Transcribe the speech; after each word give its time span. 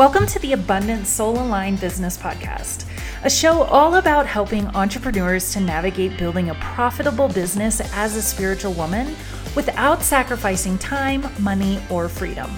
Welcome 0.00 0.24
to 0.28 0.38
the 0.38 0.54
Abundant 0.54 1.06
Soul 1.06 1.38
Aligned 1.38 1.78
Business 1.78 2.16
Podcast, 2.16 2.86
a 3.22 3.28
show 3.28 3.64
all 3.64 3.96
about 3.96 4.26
helping 4.26 4.66
entrepreneurs 4.68 5.52
to 5.52 5.60
navigate 5.60 6.16
building 6.16 6.48
a 6.48 6.54
profitable 6.54 7.28
business 7.28 7.82
as 7.92 8.16
a 8.16 8.22
spiritual 8.22 8.72
woman 8.72 9.14
without 9.54 10.00
sacrificing 10.00 10.78
time, 10.78 11.28
money, 11.38 11.82
or 11.90 12.08
freedom. 12.08 12.50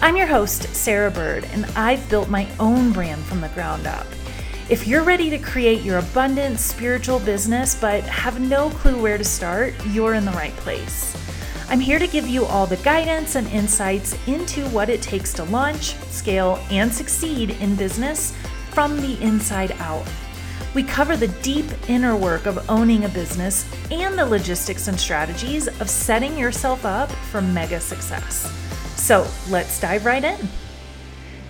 I'm 0.00 0.16
your 0.16 0.26
host, 0.26 0.74
Sarah 0.74 1.12
Bird, 1.12 1.44
and 1.52 1.66
I've 1.76 2.10
built 2.10 2.28
my 2.28 2.48
own 2.58 2.90
brand 2.90 3.22
from 3.22 3.40
the 3.40 3.48
ground 3.50 3.86
up. 3.86 4.08
If 4.68 4.88
you're 4.88 5.04
ready 5.04 5.30
to 5.30 5.38
create 5.38 5.82
your 5.82 5.98
abundant 5.98 6.58
spiritual 6.58 7.20
business 7.20 7.76
but 7.80 8.02
have 8.02 8.40
no 8.40 8.70
clue 8.70 9.00
where 9.00 9.18
to 9.18 9.24
start, 9.24 9.72
you're 9.90 10.14
in 10.14 10.24
the 10.24 10.32
right 10.32 10.56
place. 10.56 11.16
I'm 11.72 11.80
here 11.80 11.98
to 11.98 12.06
give 12.06 12.28
you 12.28 12.44
all 12.44 12.66
the 12.66 12.76
guidance 12.76 13.34
and 13.34 13.48
insights 13.48 14.14
into 14.26 14.68
what 14.68 14.90
it 14.90 15.00
takes 15.00 15.32
to 15.32 15.44
launch, 15.44 15.94
scale, 16.10 16.62
and 16.70 16.92
succeed 16.92 17.52
in 17.62 17.76
business 17.76 18.36
from 18.72 19.00
the 19.00 19.18
inside 19.22 19.72
out. 19.78 20.06
We 20.74 20.82
cover 20.82 21.16
the 21.16 21.28
deep 21.28 21.64
inner 21.88 22.14
work 22.14 22.44
of 22.44 22.68
owning 22.68 23.06
a 23.06 23.08
business 23.08 23.66
and 23.90 24.18
the 24.18 24.26
logistics 24.26 24.86
and 24.88 25.00
strategies 25.00 25.66
of 25.80 25.88
setting 25.88 26.36
yourself 26.36 26.84
up 26.84 27.10
for 27.10 27.40
mega 27.40 27.80
success. 27.80 28.52
So 29.00 29.26
let's 29.48 29.80
dive 29.80 30.04
right 30.04 30.22
in. 30.22 30.50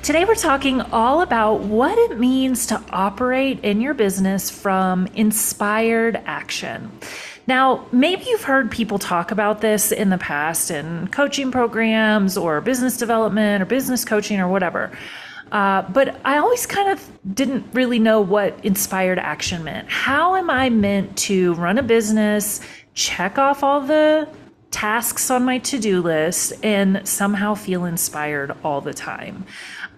Today, 0.04 0.24
we're 0.24 0.36
talking 0.36 0.80
all 0.80 1.22
about 1.22 1.62
what 1.62 1.98
it 1.98 2.20
means 2.20 2.66
to 2.66 2.80
operate 2.90 3.64
in 3.64 3.80
your 3.80 3.94
business 3.94 4.50
from 4.50 5.08
inspired 5.14 6.22
action. 6.26 6.92
Now, 7.46 7.86
maybe 7.90 8.24
you've 8.26 8.44
heard 8.44 8.70
people 8.70 8.98
talk 8.98 9.30
about 9.30 9.60
this 9.60 9.90
in 9.90 10.10
the 10.10 10.18
past 10.18 10.70
in 10.70 11.08
coaching 11.08 11.50
programs 11.50 12.36
or 12.36 12.60
business 12.60 12.96
development 12.96 13.62
or 13.62 13.66
business 13.66 14.04
coaching 14.04 14.40
or 14.40 14.48
whatever. 14.48 14.92
Uh, 15.50 15.82
but 15.82 16.18
I 16.24 16.38
always 16.38 16.66
kind 16.66 16.88
of 16.88 17.06
didn't 17.34 17.66
really 17.74 17.98
know 17.98 18.20
what 18.20 18.64
inspired 18.64 19.18
action 19.18 19.64
meant. 19.64 19.88
How 19.90 20.36
am 20.36 20.48
I 20.48 20.70
meant 20.70 21.16
to 21.18 21.52
run 21.54 21.78
a 21.78 21.82
business, 21.82 22.60
check 22.94 23.38
off 23.38 23.62
all 23.62 23.80
the 23.80 24.28
tasks 24.72 25.30
on 25.30 25.44
my 25.44 25.58
to 25.58 25.78
do 25.78 26.02
list, 26.02 26.52
and 26.64 27.06
somehow 27.06 27.54
feel 27.54 27.84
inspired 27.84 28.52
all 28.64 28.80
the 28.80 28.92
time? 28.92 29.44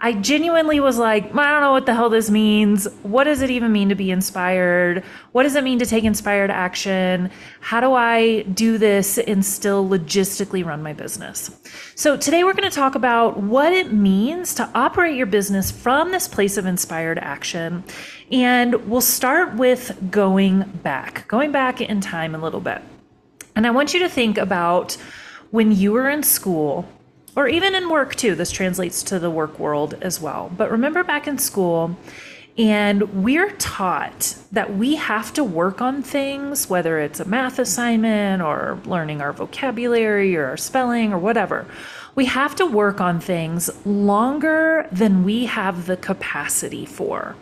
I 0.01 0.13
genuinely 0.13 0.79
was 0.79 0.97
like, 0.97 1.33
I 1.33 1.51
don't 1.51 1.61
know 1.61 1.71
what 1.71 1.85
the 1.85 1.93
hell 1.93 2.09
this 2.09 2.29
means. 2.29 2.85
What 3.01 3.23
does 3.23 3.41
it 3.41 3.49
even 3.49 3.71
mean 3.71 3.89
to 3.89 3.95
be 3.95 4.11
inspired? 4.11 5.03
What 5.31 5.43
does 5.43 5.55
it 5.55 5.63
mean 5.63 5.79
to 5.79 5.85
take 5.85 6.03
inspired 6.03 6.51
action? 6.51 7.31
How 7.61 7.79
do 7.79 7.93
I 7.93 8.43
do 8.43 8.77
this 8.77 9.17
and 9.17 9.43
still 9.43 9.87
logistically 9.87 10.63
run 10.63 10.83
my 10.83 10.93
business? 10.93 11.49
So, 11.95 12.17
today 12.17 12.43
we're 12.43 12.53
going 12.53 12.69
to 12.69 12.75
talk 12.75 12.95
about 12.95 13.37
what 13.37 13.73
it 13.73 13.93
means 13.93 14.53
to 14.55 14.69
operate 14.75 15.15
your 15.15 15.27
business 15.27 15.71
from 15.71 16.11
this 16.11 16.27
place 16.27 16.57
of 16.57 16.65
inspired 16.65 17.17
action. 17.17 17.83
And 18.31 18.89
we'll 18.89 19.01
start 19.01 19.55
with 19.55 20.11
going 20.11 20.63
back, 20.83 21.27
going 21.27 21.51
back 21.51 21.79
in 21.79 22.01
time 22.01 22.35
a 22.35 22.37
little 22.37 22.61
bit. 22.61 22.81
And 23.55 23.65
I 23.65 23.71
want 23.71 23.93
you 23.93 23.99
to 24.01 24.09
think 24.09 24.37
about 24.37 24.97
when 25.51 25.71
you 25.71 25.93
were 25.93 26.09
in 26.09 26.23
school 26.23 26.87
or 27.35 27.47
even 27.47 27.75
in 27.75 27.89
work 27.89 28.15
too. 28.15 28.35
This 28.35 28.51
translates 28.51 29.03
to 29.03 29.19
the 29.19 29.29
work 29.29 29.59
world 29.59 29.95
as 30.01 30.19
well. 30.19 30.51
But 30.55 30.71
remember 30.71 31.03
back 31.03 31.27
in 31.27 31.37
school, 31.37 31.97
and 32.57 33.23
we're 33.23 33.51
taught 33.51 34.37
that 34.53 34.77
we 34.77 34.95
have 34.95 35.33
to 35.33 35.43
work 35.43 35.81
on 35.81 36.01
things, 36.01 36.69
whether 36.69 36.99
it's 36.99 37.19
a 37.19 37.25
math 37.25 37.59
assignment 37.59 38.41
or 38.41 38.79
learning 38.85 39.21
our 39.21 39.33
vocabulary 39.33 40.37
or 40.37 40.45
our 40.45 40.57
spelling 40.57 41.11
or 41.11 41.19
whatever. 41.19 41.65
We 42.15 42.25
have 42.25 42.55
to 42.55 42.65
work 42.65 43.01
on 43.01 43.19
things 43.19 43.69
longer 43.85 44.87
than 44.89 45.25
we 45.25 45.45
have 45.45 45.85
the 45.85 45.97
capacity 45.97 46.85
for. 46.85 47.35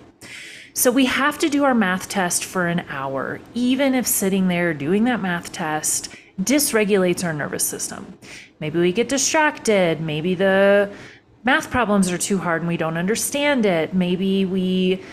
So 0.75 0.89
we 0.89 1.06
have 1.06 1.38
to 1.39 1.50
do 1.50 1.63
our 1.66 1.75
math 1.75 2.09
test 2.09 2.44
for 2.44 2.67
an 2.67 2.85
hour, 2.89 3.39
even 3.53 3.94
if 3.94 4.07
sitting 4.07 4.47
there 4.47 4.73
doing 4.73 5.03
that 5.03 5.22
math 5.22 5.51
test 5.51 6.16
dysregulates 6.41 7.23
our 7.23 7.31
nervous 7.31 7.63
system. 7.63 8.17
Maybe 8.59 8.79
we 8.79 8.91
get 8.91 9.07
distracted. 9.07 10.01
Maybe 10.01 10.33
the 10.33 10.91
math 11.44 11.69
problems 11.69 12.12
are 12.12 12.17
too 12.17 12.39
hard 12.39 12.63
and 12.63 12.67
we 12.67 12.78
don't 12.78 12.97
understand 12.97 13.67
it. 13.67 13.94
Maybe 13.94 14.45
we 14.45 15.03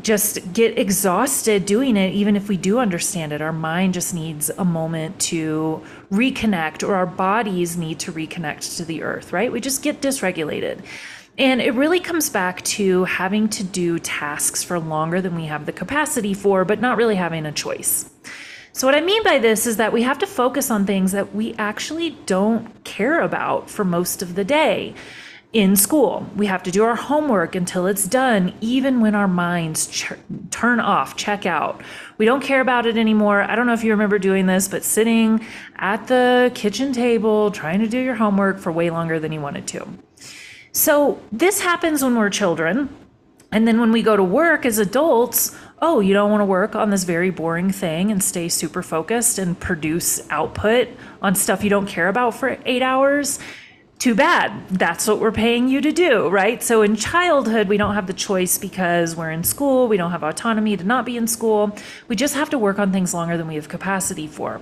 just 0.00 0.54
get 0.54 0.78
exhausted 0.78 1.66
doing 1.66 1.98
it, 1.98 2.14
even 2.14 2.34
if 2.34 2.48
we 2.48 2.56
do 2.56 2.78
understand 2.78 3.32
it. 3.32 3.42
Our 3.42 3.52
mind 3.52 3.94
just 3.94 4.14
needs 4.14 4.50
a 4.50 4.64
moment 4.64 5.20
to 5.20 5.84
reconnect, 6.10 6.82
or 6.82 6.94
our 6.94 7.06
bodies 7.06 7.76
need 7.76 8.00
to 8.00 8.12
reconnect 8.12 8.78
to 8.78 8.84
the 8.84 9.02
earth, 9.02 9.32
right? 9.32 9.52
We 9.52 9.60
just 9.60 9.82
get 9.82 10.00
dysregulated. 10.00 10.82
And 11.36 11.60
it 11.60 11.74
really 11.74 11.98
comes 11.98 12.30
back 12.30 12.62
to 12.62 13.04
having 13.04 13.48
to 13.50 13.64
do 13.64 13.98
tasks 13.98 14.62
for 14.62 14.78
longer 14.78 15.20
than 15.20 15.34
we 15.34 15.46
have 15.46 15.66
the 15.66 15.72
capacity 15.72 16.32
for, 16.32 16.64
but 16.64 16.80
not 16.80 16.96
really 16.96 17.16
having 17.16 17.44
a 17.44 17.52
choice. 17.52 18.08
So, 18.72 18.86
what 18.86 18.94
I 18.94 19.00
mean 19.00 19.22
by 19.24 19.38
this 19.38 19.66
is 19.66 19.76
that 19.76 19.92
we 19.92 20.02
have 20.02 20.18
to 20.18 20.26
focus 20.26 20.70
on 20.70 20.84
things 20.84 21.12
that 21.12 21.34
we 21.34 21.54
actually 21.54 22.10
don't 22.26 22.82
care 22.84 23.20
about 23.20 23.70
for 23.70 23.84
most 23.84 24.22
of 24.22 24.34
the 24.34 24.44
day. 24.44 24.94
In 25.52 25.76
school, 25.76 26.26
we 26.34 26.46
have 26.46 26.64
to 26.64 26.72
do 26.72 26.82
our 26.82 26.96
homework 26.96 27.54
until 27.54 27.86
it's 27.86 28.08
done, 28.08 28.52
even 28.60 29.00
when 29.00 29.14
our 29.14 29.28
minds 29.28 29.86
ch- 29.86 30.12
turn 30.50 30.80
off, 30.80 31.14
check 31.14 31.46
out. 31.46 31.80
We 32.18 32.26
don't 32.26 32.42
care 32.42 32.60
about 32.60 32.86
it 32.86 32.96
anymore. 32.96 33.42
I 33.42 33.54
don't 33.54 33.68
know 33.68 33.72
if 33.72 33.84
you 33.84 33.92
remember 33.92 34.18
doing 34.18 34.46
this, 34.46 34.66
but 34.66 34.82
sitting 34.82 35.46
at 35.76 36.08
the 36.08 36.50
kitchen 36.56 36.92
table 36.92 37.52
trying 37.52 37.78
to 37.78 37.86
do 37.86 38.00
your 38.00 38.16
homework 38.16 38.58
for 38.58 38.72
way 38.72 38.90
longer 38.90 39.20
than 39.20 39.30
you 39.30 39.40
wanted 39.40 39.68
to. 39.68 39.86
So, 40.76 41.20
this 41.30 41.60
happens 41.60 42.02
when 42.02 42.16
we're 42.16 42.30
children. 42.30 42.88
And 43.52 43.68
then 43.68 43.78
when 43.78 43.92
we 43.92 44.02
go 44.02 44.16
to 44.16 44.24
work 44.24 44.66
as 44.66 44.78
adults, 44.78 45.56
oh, 45.80 46.00
you 46.00 46.12
don't 46.12 46.32
want 46.32 46.40
to 46.40 46.46
work 46.46 46.74
on 46.74 46.90
this 46.90 47.04
very 47.04 47.30
boring 47.30 47.70
thing 47.70 48.10
and 48.10 48.20
stay 48.20 48.48
super 48.48 48.82
focused 48.82 49.38
and 49.38 49.58
produce 49.58 50.28
output 50.30 50.88
on 51.22 51.36
stuff 51.36 51.62
you 51.62 51.70
don't 51.70 51.86
care 51.86 52.08
about 52.08 52.34
for 52.34 52.58
eight 52.64 52.82
hours. 52.82 53.38
Too 54.00 54.16
bad. 54.16 54.68
That's 54.68 55.06
what 55.06 55.20
we're 55.20 55.30
paying 55.30 55.68
you 55.68 55.80
to 55.80 55.92
do, 55.92 56.28
right? 56.28 56.60
So 56.60 56.82
in 56.82 56.96
childhood, 56.96 57.68
we 57.68 57.76
don't 57.76 57.94
have 57.94 58.08
the 58.08 58.12
choice 58.12 58.58
because 58.58 59.14
we're 59.14 59.30
in 59.30 59.44
school. 59.44 59.86
We 59.86 59.96
don't 59.96 60.10
have 60.10 60.24
autonomy 60.24 60.76
to 60.76 60.82
not 60.82 61.06
be 61.06 61.16
in 61.16 61.28
school. 61.28 61.76
We 62.08 62.16
just 62.16 62.34
have 62.34 62.50
to 62.50 62.58
work 62.58 62.80
on 62.80 62.90
things 62.90 63.14
longer 63.14 63.36
than 63.36 63.46
we 63.46 63.54
have 63.54 63.68
capacity 63.68 64.26
for. 64.26 64.60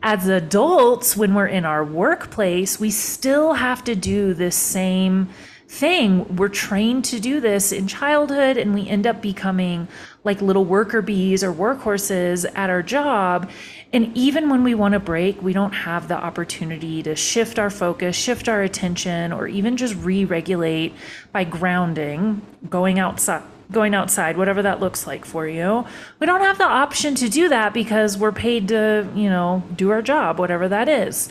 As 0.00 0.28
adults, 0.28 1.16
when 1.16 1.34
we're 1.34 1.48
in 1.48 1.64
our 1.64 1.84
workplace, 1.84 2.78
we 2.78 2.92
still 2.92 3.54
have 3.54 3.82
to 3.84 3.96
do 3.96 4.32
this 4.32 4.54
same 4.54 5.28
thing. 5.68 6.36
We're 6.36 6.48
trained 6.48 7.04
to 7.06 7.20
do 7.20 7.40
this 7.40 7.72
in 7.72 7.86
childhood, 7.86 8.56
and 8.56 8.74
we 8.74 8.88
end 8.88 9.06
up 9.06 9.20
becoming 9.20 9.86
like 10.24 10.40
little 10.40 10.64
worker 10.64 11.02
bees 11.02 11.44
or 11.44 11.52
workhorses 11.52 12.50
at 12.54 12.70
our 12.70 12.82
job. 12.82 13.50
And 13.92 14.16
even 14.16 14.50
when 14.50 14.64
we 14.64 14.74
want 14.74 14.94
to 14.94 15.00
break, 15.00 15.40
we 15.42 15.52
don't 15.52 15.72
have 15.72 16.08
the 16.08 16.16
opportunity 16.16 17.02
to 17.02 17.14
shift 17.14 17.58
our 17.58 17.70
focus, 17.70 18.16
shift 18.16 18.48
our 18.48 18.62
attention, 18.62 19.32
or 19.32 19.46
even 19.46 19.76
just 19.76 19.94
re 19.96 20.24
regulate 20.24 20.94
by 21.32 21.44
grounding, 21.44 22.42
going 22.68 22.98
outside. 22.98 23.42
Going 23.70 23.94
outside, 23.94 24.38
whatever 24.38 24.62
that 24.62 24.80
looks 24.80 25.06
like 25.06 25.26
for 25.26 25.46
you. 25.46 25.84
We 26.20 26.26
don't 26.26 26.40
have 26.40 26.56
the 26.56 26.64
option 26.64 27.14
to 27.16 27.28
do 27.28 27.50
that 27.50 27.74
because 27.74 28.16
we're 28.16 28.32
paid 28.32 28.68
to, 28.68 29.06
you 29.14 29.28
know, 29.28 29.62
do 29.76 29.90
our 29.90 30.00
job, 30.00 30.38
whatever 30.38 30.68
that 30.68 30.88
is. 30.88 31.28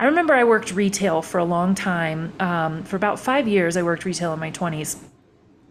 I 0.00 0.06
remember 0.06 0.32
I 0.32 0.44
worked 0.44 0.72
retail 0.72 1.20
for 1.20 1.36
a 1.36 1.44
long 1.44 1.74
time. 1.74 2.32
Um, 2.40 2.84
for 2.84 2.96
about 2.96 3.20
five 3.20 3.46
years, 3.46 3.76
I 3.76 3.82
worked 3.82 4.06
retail 4.06 4.32
in 4.32 4.40
my 4.40 4.50
20s. 4.50 4.96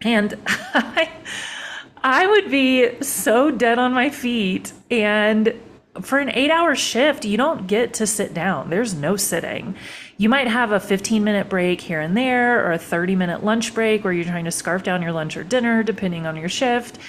And 0.03 0.39
I, 0.45 1.09
I 2.03 2.27
would 2.27 2.51
be 2.51 3.01
so 3.01 3.49
dead 3.49 3.79
on 3.79 3.91
my 3.91 4.11
feet. 4.11 4.71
And 4.91 5.59
for 6.01 6.19
an 6.19 6.29
eight 6.29 6.51
hour 6.51 6.75
shift, 6.75 7.25
you 7.25 7.37
don't 7.37 7.65
get 7.65 7.95
to 7.95 8.05
sit 8.05 8.35
down. 8.35 8.69
There's 8.69 8.93
no 8.93 9.15
sitting. 9.15 9.75
You 10.17 10.29
might 10.29 10.47
have 10.47 10.71
a 10.71 10.79
15 10.79 11.23
minute 11.23 11.49
break 11.49 11.81
here 11.81 11.99
and 11.99 12.15
there, 12.15 12.63
or 12.67 12.73
a 12.73 12.77
30 12.77 13.15
minute 13.15 13.43
lunch 13.43 13.73
break 13.73 14.03
where 14.03 14.13
you're 14.13 14.25
trying 14.25 14.45
to 14.45 14.51
scarf 14.51 14.83
down 14.83 15.01
your 15.01 15.11
lunch 15.11 15.37
or 15.37 15.43
dinner, 15.43 15.81
depending 15.81 16.27
on 16.27 16.37
your 16.37 16.49
shift. 16.49 16.99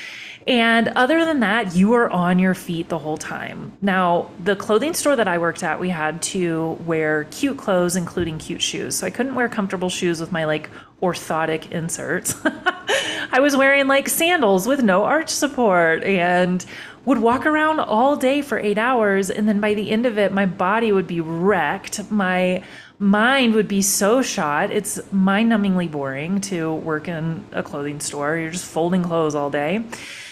And 0.50 0.88
other 0.88 1.24
than 1.24 1.38
that, 1.40 1.76
you 1.76 1.92
are 1.92 2.10
on 2.10 2.40
your 2.40 2.54
feet 2.54 2.88
the 2.88 2.98
whole 2.98 3.16
time. 3.16 3.72
Now, 3.80 4.32
the 4.42 4.56
clothing 4.56 4.94
store 4.94 5.14
that 5.14 5.28
I 5.28 5.38
worked 5.38 5.62
at, 5.62 5.78
we 5.78 5.90
had 5.90 6.20
to 6.22 6.76
wear 6.84 7.22
cute 7.30 7.56
clothes, 7.56 7.94
including 7.94 8.38
cute 8.38 8.60
shoes. 8.60 8.96
So 8.96 9.06
I 9.06 9.10
couldn't 9.10 9.36
wear 9.36 9.48
comfortable 9.48 9.88
shoes 9.88 10.20
with 10.20 10.32
my 10.32 10.46
like 10.46 10.68
orthotic 11.00 11.70
inserts. 11.70 12.34
I 12.44 13.38
was 13.38 13.56
wearing 13.56 13.86
like 13.86 14.08
sandals 14.08 14.66
with 14.66 14.82
no 14.82 15.04
arch 15.04 15.28
support 15.28 16.02
and 16.02 16.66
would 17.04 17.18
walk 17.18 17.46
around 17.46 17.78
all 17.78 18.16
day 18.16 18.42
for 18.42 18.58
eight 18.58 18.76
hours. 18.76 19.30
And 19.30 19.48
then 19.48 19.60
by 19.60 19.74
the 19.74 19.88
end 19.88 20.04
of 20.04 20.18
it, 20.18 20.32
my 20.32 20.46
body 20.46 20.90
would 20.90 21.06
be 21.06 21.20
wrecked. 21.20 22.10
My 22.10 22.64
mind 22.98 23.54
would 23.54 23.68
be 23.68 23.82
so 23.82 24.20
shot. 24.20 24.72
It's 24.72 25.00
mind 25.12 25.52
numbingly 25.52 25.88
boring 25.88 26.40
to 26.42 26.74
work 26.74 27.06
in 27.06 27.44
a 27.52 27.62
clothing 27.62 28.00
store. 28.00 28.36
You're 28.36 28.50
just 28.50 28.66
folding 28.66 29.04
clothes 29.04 29.36
all 29.36 29.48
day. 29.48 29.84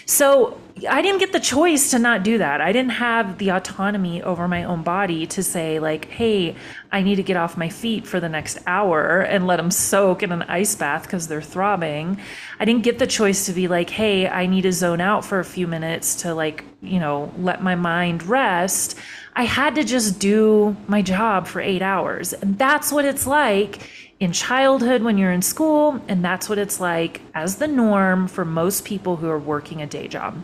So 0.08 0.58
I 0.88 1.02
didn't 1.02 1.18
get 1.18 1.32
the 1.32 1.40
choice 1.40 1.90
to 1.90 1.98
not 1.98 2.22
do 2.22 2.38
that. 2.38 2.62
I 2.62 2.72
didn't 2.72 2.92
have 2.92 3.36
the 3.36 3.50
autonomy 3.50 4.22
over 4.22 4.48
my 4.48 4.64
own 4.64 4.82
body 4.82 5.26
to 5.26 5.42
say, 5.42 5.78
like, 5.78 6.06
hey, 6.06 6.56
I 6.90 7.02
need 7.02 7.16
to 7.16 7.22
get 7.22 7.36
off 7.36 7.58
my 7.58 7.68
feet 7.68 8.06
for 8.06 8.18
the 8.18 8.28
next 8.28 8.58
hour 8.66 9.20
and 9.20 9.46
let 9.46 9.56
them 9.58 9.70
soak 9.70 10.22
in 10.22 10.32
an 10.32 10.44
ice 10.44 10.74
bath 10.74 11.02
because 11.02 11.28
they're 11.28 11.42
throbbing. 11.42 12.18
I 12.58 12.64
didn't 12.64 12.84
get 12.84 12.98
the 12.98 13.06
choice 13.06 13.44
to 13.46 13.52
be 13.52 13.68
like, 13.68 13.90
hey, 13.90 14.26
I 14.26 14.46
need 14.46 14.62
to 14.62 14.72
zone 14.72 15.02
out 15.02 15.26
for 15.26 15.40
a 15.40 15.44
few 15.44 15.66
minutes 15.66 16.14
to, 16.22 16.32
like, 16.32 16.64
you 16.80 17.00
know, 17.00 17.30
let 17.36 17.62
my 17.62 17.74
mind 17.74 18.22
rest. 18.22 18.96
I 19.36 19.42
had 19.42 19.74
to 19.74 19.84
just 19.84 20.18
do 20.18 20.74
my 20.86 21.02
job 21.02 21.46
for 21.46 21.60
eight 21.60 21.82
hours. 21.82 22.32
And 22.32 22.58
that's 22.58 22.90
what 22.90 23.04
it's 23.04 23.26
like 23.26 23.82
in 24.20 24.32
childhood 24.32 25.02
when 25.02 25.18
you're 25.18 25.32
in 25.32 25.42
school. 25.42 26.00
And 26.08 26.24
that's 26.24 26.48
what 26.48 26.58
it's 26.58 26.80
like 26.80 27.20
as 27.34 27.56
the 27.56 27.68
norm 27.68 28.28
for 28.28 28.44
most 28.44 28.84
people 28.84 29.16
who 29.16 29.28
are 29.28 29.38
working 29.38 29.80
a 29.80 29.86
day 29.86 30.08
job. 30.08 30.42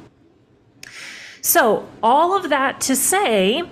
So, 1.40 1.86
all 2.02 2.34
of 2.36 2.48
that 2.48 2.80
to 2.82 2.96
say, 2.96 3.62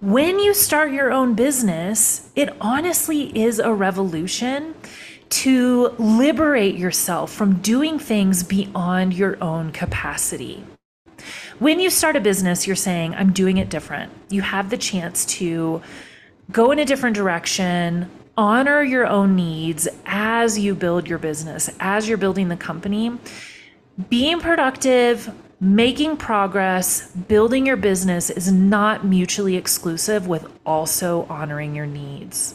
when 0.00 0.38
you 0.38 0.54
start 0.54 0.92
your 0.92 1.12
own 1.12 1.34
business, 1.34 2.30
it 2.36 2.50
honestly 2.60 3.36
is 3.36 3.58
a 3.58 3.72
revolution 3.72 4.74
to 5.30 5.88
liberate 5.98 6.76
yourself 6.76 7.32
from 7.32 7.54
doing 7.54 7.98
things 7.98 8.44
beyond 8.44 9.14
your 9.14 9.42
own 9.42 9.72
capacity. 9.72 10.62
When 11.58 11.80
you 11.80 11.90
start 11.90 12.14
a 12.16 12.20
business, 12.20 12.66
you're 12.66 12.76
saying, 12.76 13.14
I'm 13.14 13.32
doing 13.32 13.56
it 13.56 13.70
different. 13.70 14.12
You 14.28 14.42
have 14.42 14.70
the 14.70 14.76
chance 14.76 15.24
to 15.38 15.82
go 16.52 16.70
in 16.70 16.78
a 16.78 16.84
different 16.84 17.16
direction, 17.16 18.10
honor 18.36 18.82
your 18.82 19.06
own 19.06 19.36
needs 19.36 19.88
as 20.06 20.58
you 20.58 20.74
build 20.74 21.08
your 21.08 21.18
business, 21.18 21.70
as 21.80 22.08
you're 22.08 22.18
building 22.18 22.48
the 22.48 22.56
company. 22.56 23.18
Being 24.08 24.40
productive, 24.40 25.32
making 25.60 26.16
progress, 26.16 27.12
building 27.12 27.66
your 27.66 27.76
business 27.76 28.30
is 28.30 28.50
not 28.50 29.04
mutually 29.04 29.56
exclusive 29.56 30.26
with 30.26 30.46
also 30.66 31.26
honoring 31.28 31.74
your 31.74 31.86
needs. 31.86 32.54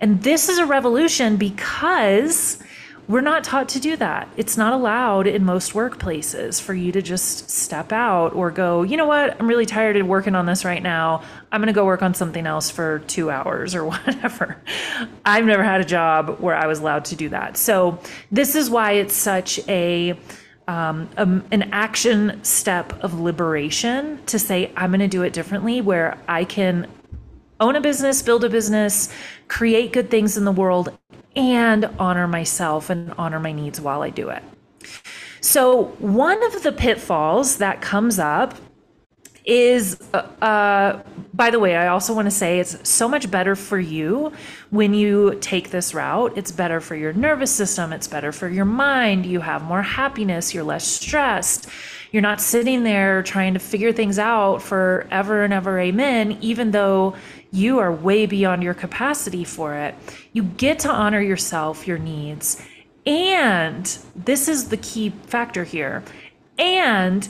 And 0.00 0.22
this 0.22 0.48
is 0.48 0.58
a 0.58 0.66
revolution 0.66 1.36
because 1.36 2.62
we're 3.06 3.20
not 3.20 3.44
taught 3.44 3.68
to 3.70 3.80
do 3.80 3.96
that. 3.96 4.28
It's 4.36 4.56
not 4.56 4.72
allowed 4.72 5.26
in 5.26 5.44
most 5.44 5.72
workplaces 5.72 6.60
for 6.60 6.72
you 6.72 6.90
to 6.92 7.02
just 7.02 7.50
step 7.50 7.92
out 7.92 8.34
or 8.34 8.50
go, 8.50 8.82
you 8.82 8.96
know 8.96 9.06
what, 9.06 9.38
I'm 9.38 9.46
really 9.46 9.66
tired 9.66 9.96
of 9.96 10.06
working 10.06 10.34
on 10.34 10.46
this 10.46 10.64
right 10.64 10.82
now. 10.82 11.22
I'm 11.52 11.60
going 11.60 11.66
to 11.66 11.74
go 11.74 11.84
work 11.84 12.02
on 12.02 12.14
something 12.14 12.46
else 12.46 12.70
for 12.70 13.00
two 13.00 13.30
hours 13.30 13.74
or 13.74 13.84
whatever. 13.90 14.56
I've 15.24 15.44
never 15.44 15.62
had 15.62 15.80
a 15.80 15.84
job 15.84 16.38
where 16.40 16.56
I 16.56 16.66
was 16.66 16.80
allowed 16.80 17.04
to 17.06 17.16
do 17.16 17.28
that. 17.28 17.56
So, 17.56 17.98
this 18.32 18.54
is 18.54 18.70
why 18.70 18.92
it's 18.92 19.14
such 19.14 19.60
a 19.68 20.18
um, 20.66 21.10
um, 21.18 21.44
an 21.50 21.64
action 21.72 22.42
step 22.42 23.04
of 23.04 23.20
liberation 23.20 24.24
to 24.26 24.38
say, 24.38 24.72
I'm 24.76 24.90
going 24.90 25.00
to 25.00 25.08
do 25.08 25.22
it 25.22 25.34
differently, 25.34 25.82
where 25.82 26.16
I 26.26 26.44
can 26.44 26.88
own 27.60 27.76
a 27.76 27.82
business, 27.82 28.22
build 28.22 28.44
a 28.44 28.48
business, 28.48 29.12
create 29.48 29.92
good 29.92 30.10
things 30.10 30.38
in 30.38 30.46
the 30.46 30.52
world, 30.52 30.96
and 31.36 31.84
honor 31.98 32.26
myself 32.28 32.90
and 32.90 33.12
honor 33.18 33.40
my 33.40 33.52
needs 33.52 33.80
while 33.80 34.02
I 34.02 34.10
do 34.10 34.28
it. 34.28 34.42
So, 35.40 35.84
one 35.98 36.42
of 36.44 36.62
the 36.62 36.72
pitfalls 36.72 37.58
that 37.58 37.80
comes 37.80 38.18
up 38.18 38.54
is 39.44 40.00
uh, 40.14 40.18
uh, 40.42 41.02
by 41.34 41.50
the 41.50 41.58
way 41.58 41.76
i 41.76 41.88
also 41.88 42.14
want 42.14 42.24
to 42.24 42.30
say 42.30 42.60
it's 42.60 42.88
so 42.88 43.06
much 43.06 43.30
better 43.30 43.54
for 43.54 43.78
you 43.78 44.32
when 44.70 44.94
you 44.94 45.36
take 45.40 45.70
this 45.70 45.92
route. 45.92 46.32
It's 46.36 46.50
better 46.50 46.80
for 46.80 46.96
your 46.96 47.12
nervous 47.12 47.50
system 47.50 47.92
it's 47.92 48.08
better 48.08 48.32
for 48.32 48.48
your 48.48 48.64
mind. 48.64 49.26
You 49.26 49.40
have 49.40 49.62
more 49.62 49.82
happiness 49.82 50.54
you're 50.54 50.64
less 50.64 50.86
stressed. 50.86 51.68
You're 52.10 52.22
not 52.22 52.40
sitting 52.40 52.84
there 52.84 53.22
trying 53.22 53.54
to 53.54 53.60
figure 53.60 53.92
things 53.92 54.18
out 54.18 54.62
forever 54.62 55.44
and 55.44 55.52
ever 55.52 55.78
amen 55.78 56.38
even 56.40 56.70
though 56.70 57.14
you 57.54 57.78
are 57.78 57.92
way 57.92 58.26
beyond 58.26 58.62
your 58.62 58.74
capacity 58.74 59.44
for 59.44 59.74
it 59.74 59.94
you 60.32 60.42
get 60.42 60.78
to 60.78 60.90
honor 60.90 61.20
yourself 61.20 61.86
your 61.86 61.98
needs 61.98 62.60
and 63.06 63.98
this 64.16 64.48
is 64.48 64.68
the 64.68 64.76
key 64.76 65.10
factor 65.26 65.64
here 65.64 66.02
and 66.58 67.28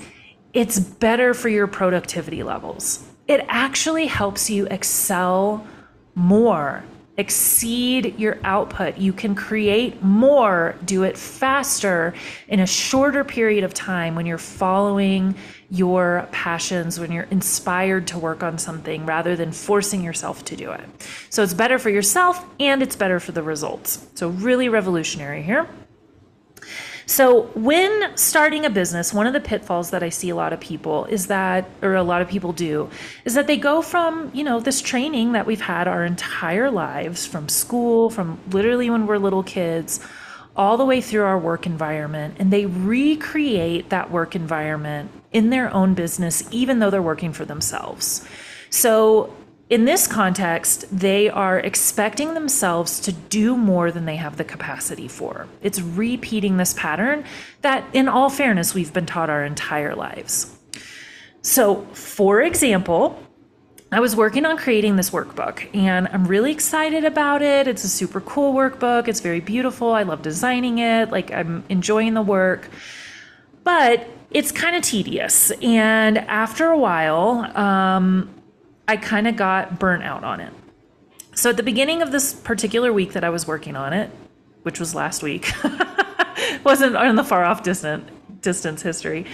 it's 0.55 0.79
better 0.79 1.35
for 1.35 1.49
your 1.49 1.67
productivity 1.67 2.43
levels. 2.43 3.05
It 3.26 3.44
actually 3.49 4.06
helps 4.06 4.49
you 4.49 4.67
excel 4.67 5.67
more, 6.15 6.85
exceed 7.17 8.19
your 8.19 8.38
output. 8.44 8.97
You 8.99 9.12
can 9.12 9.35
create 9.35 10.00
more, 10.03 10.76
do 10.85 11.03
it 11.03 11.19
faster 11.19 12.15
in 12.47 12.61
a 12.61 12.67
shorter 12.67 13.25
period 13.25 13.65
of 13.65 13.75
time 13.75 14.15
when 14.15 14.26
you're 14.26 14.38
following 14.38 15.35
your 15.70 16.28
passions, 16.32 17.00
when 17.00 17.11
you're 17.12 17.28
inspired 17.31 18.06
to 18.08 18.19
work 18.19 18.43
on 18.43 18.58
something 18.58 19.06
rather 19.06 19.37
than 19.37 19.52
forcing 19.52 20.02
yourself 20.02 20.44
to 20.46 20.56
do 20.56 20.70
it. 20.70 20.84
So 21.31 21.43
it's 21.43 21.55
better 21.55 21.78
for 21.78 21.90
yourself 21.90 22.44
and 22.61 22.82
it's 22.82 22.96
better 22.96 23.20
for 23.20 23.32
the 23.32 23.43
results. 23.43 24.06
So, 24.14 24.28
really 24.28 24.69
revolutionary 24.69 25.43
here. 25.43 25.66
So, 27.06 27.43
when 27.55 28.16
starting 28.16 28.64
a 28.64 28.70
business, 28.70 29.12
one 29.12 29.26
of 29.26 29.34
the 29.34 29.40
pitfalls 29.40 29.90
that 29.90 30.02
I 30.02 30.08
see 30.08 30.31
a 30.31 30.37
lot 30.37 30.55
of 30.55 30.61
people 30.61 31.05
is 31.05 31.26
that, 31.26 31.69
or 31.82 31.94
a 31.96 32.02
lot 32.02 32.22
of 32.22 32.28
people 32.28 32.55
do, 32.55 32.88
is 33.26 33.34
that 33.34 33.46
they 33.46 33.58
go 33.58 33.82
from, 33.82 34.31
you 34.32 34.43
know, 34.43 34.58
this 34.58 34.81
training 34.81 35.32
that 35.32 35.44
we've 35.44 35.61
had 35.61 35.87
our 35.87 36.05
entire 36.05 36.70
lives 36.70 37.26
from 37.26 37.50
school, 37.50 38.08
from 38.08 38.38
literally 38.50 38.88
when 38.88 39.06
we're 39.06 39.19
little 39.19 39.43
kids, 39.43 40.00
all 40.56 40.78
the 40.78 40.84
way 40.84 41.02
through 41.02 41.25
our 41.25 41.38
work 41.38 41.66
environment, 41.66 42.37
and 42.38 42.50
they 42.50 42.64
recreate 42.64 43.90
that 43.90 44.11
work 44.11 44.34
environment 44.34 45.11
in 45.35 45.51
their 45.51 45.71
own 45.75 45.93
business, 45.93 46.49
even 46.51 46.79
though 46.79 46.89
they're 46.89 47.03
working 47.03 47.35
for 47.35 47.45
themselves. 47.45 48.27
So, 48.71 49.35
in 49.71 49.87
this 49.87 50.07
context, 50.07 50.85
they 50.97 51.31
are 51.31 51.59
expecting 51.59 52.35
themselves 52.35 53.01
to 53.01 53.13
do 53.13 53.57
more 53.57 53.91
than 53.91 54.05
they 54.05 54.17
have 54.17 54.37
the 54.37 54.45
capacity 54.45 55.09
for. 55.09 55.49
It's 55.63 55.81
repeating 55.81 56.59
this 56.59 56.75
pattern 56.75 57.25
that, 57.63 57.85
in 57.93 58.07
all 58.07 58.31
fairness, 58.31 58.75
we've 58.75 58.93
been 58.93 59.07
taught 59.07 59.31
our 59.31 59.45
entire 59.45 59.95
lives. 59.95 60.55
So, 61.41 61.83
for 61.93 62.43
example, 62.43 63.19
I 63.91 64.01
was 64.01 64.15
working 64.15 64.45
on 64.45 64.57
creating 64.57 64.97
this 64.97 65.11
workbook 65.11 65.69
and 65.75 66.09
I'm 66.09 66.27
really 66.27 66.53
excited 66.53 67.05
about 67.05 67.43
it. 67.43 67.69
It's 67.69 67.85
a 67.85 67.89
super 67.89 68.21
cool 68.21 68.53
workbook. 68.53 69.09
It's 69.09 69.21
very 69.21 69.41
beautiful. 69.41 69.93
I 69.93 70.03
love 70.03 70.21
designing 70.21 70.79
it. 70.79 71.11
Like, 71.11 71.33
I'm 71.33 71.65
enjoying 71.69 72.15
the 72.15 72.23
work. 72.23 72.69
But 73.63 74.09
it's 74.35 74.51
kind 74.51 74.75
of 74.75 74.83
tedious. 74.83 75.53
And 75.63 76.19
after 76.19 76.67
a 76.67 76.77
while, 76.77 77.57
um, 77.57 78.29
I 78.87 78.97
kind 78.97 79.29
of 79.29 79.37
got 79.37 79.79
burnt 79.79 80.03
out 80.03 80.25
on 80.25 80.41
it. 80.41 80.53
So 81.35 81.50
at 81.50 81.57
the 81.57 81.62
beginning 81.62 82.03
of 82.03 82.11
this 82.11 82.35
particular 82.35 82.93
week 82.93 83.12
that 83.12 83.25
I 83.25 83.31
was 83.31 83.47
working 83.47 83.76
on 83.76 83.93
it, 83.93 84.11
which 84.62 84.81
was 84.81 84.95
last 84.95 85.23
week, 85.23 85.53
wasn't 86.64 86.97
on 86.97 87.17
the 87.17 87.25
far 87.25 87.45
off 87.45 87.62
distant 87.62 88.11
distance 88.43 88.83
history. 88.83 89.25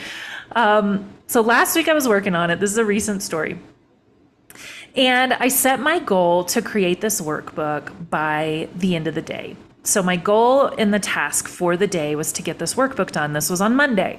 Um, 0.53 1.11
so 1.27 1.41
last 1.41 1.75
week 1.75 1.89
I 1.89 1.95
was 1.95 2.07
working 2.07 2.35
on 2.35 2.51
it. 2.51 2.61
This 2.61 2.71
is 2.71 2.79
a 2.79 2.85
recent 2.85 3.23
story. 3.23 3.59
And 4.95 5.33
I 5.33 5.49
set 5.49 5.81
my 5.81 5.99
goal 5.99 6.45
to 6.45 6.61
create 6.61 7.01
this 7.01 7.21
workbook 7.21 8.11
by 8.11 8.69
the 8.75 8.97
end 8.97 9.07
of 9.07 9.15
the 9.15 9.23
day. 9.23 9.57
So 9.83 10.03
my 10.03 10.17
goal 10.17 10.67
in 10.67 10.91
the 10.91 10.99
task 10.99 11.49
for 11.49 11.77
the 11.77 11.87
day 11.87 12.15
was 12.15 12.33
to 12.33 12.43
get 12.43 12.59
this 12.59 12.75
workbook 12.75 13.13
done. 13.13 13.33
This 13.33 13.49
was 13.49 13.61
on 13.61 13.75
Monday 13.75 14.19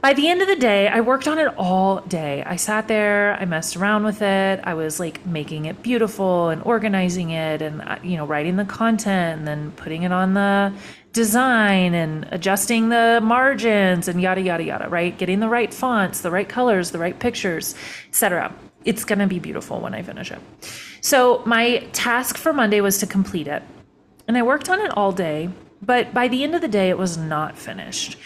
by 0.00 0.14
the 0.14 0.28
end 0.28 0.40
of 0.40 0.48
the 0.48 0.56
day, 0.56 0.88
I 0.88 1.00
worked 1.00 1.28
on 1.28 1.38
it 1.38 1.52
all 1.58 2.00
day. 2.00 2.42
I 2.44 2.56
sat 2.56 2.88
there, 2.88 3.34
I 3.34 3.44
messed 3.44 3.76
around 3.76 4.04
with 4.04 4.22
it. 4.22 4.60
I 4.64 4.74
was 4.74 4.98
like 4.98 5.24
making 5.26 5.66
it 5.66 5.82
beautiful 5.82 6.48
and 6.48 6.62
organizing 6.62 7.30
it 7.30 7.60
and, 7.60 7.82
uh, 7.82 7.98
you 8.02 8.16
know, 8.16 8.26
writing 8.26 8.56
the 8.56 8.64
content 8.64 9.40
and 9.40 9.48
then 9.48 9.72
putting 9.72 10.04
it 10.04 10.12
on 10.12 10.32
the 10.34 10.72
design 11.12 11.92
and 11.92 12.26
adjusting 12.30 12.88
the 12.88 13.20
margins 13.22 14.08
and 14.08 14.22
yada, 14.22 14.40
yada, 14.40 14.64
yada, 14.64 14.88
right? 14.88 15.18
Getting 15.18 15.40
the 15.40 15.48
right 15.48 15.72
fonts, 15.72 16.22
the 16.22 16.30
right 16.30 16.48
colors, 16.48 16.92
the 16.92 16.98
right 16.98 17.18
pictures, 17.18 17.74
etc. 18.08 18.54
It's 18.84 19.04
going 19.04 19.18
to 19.18 19.26
be 19.26 19.38
beautiful 19.38 19.80
when 19.80 19.94
I 19.94 20.02
finish 20.02 20.30
it. 20.30 20.40
So, 21.02 21.42
my 21.44 21.78
task 21.92 22.38
for 22.38 22.52
Monday 22.52 22.80
was 22.80 22.98
to 22.98 23.06
complete 23.06 23.48
it. 23.48 23.62
And 24.26 24.38
I 24.38 24.42
worked 24.42 24.70
on 24.70 24.80
it 24.80 24.96
all 24.96 25.12
day, 25.12 25.50
but 25.82 26.14
by 26.14 26.28
the 26.28 26.42
end 26.42 26.54
of 26.54 26.60
the 26.60 26.68
day, 26.68 26.88
it 26.88 26.96
was 26.96 27.18
not 27.18 27.58
finished. 27.58 28.16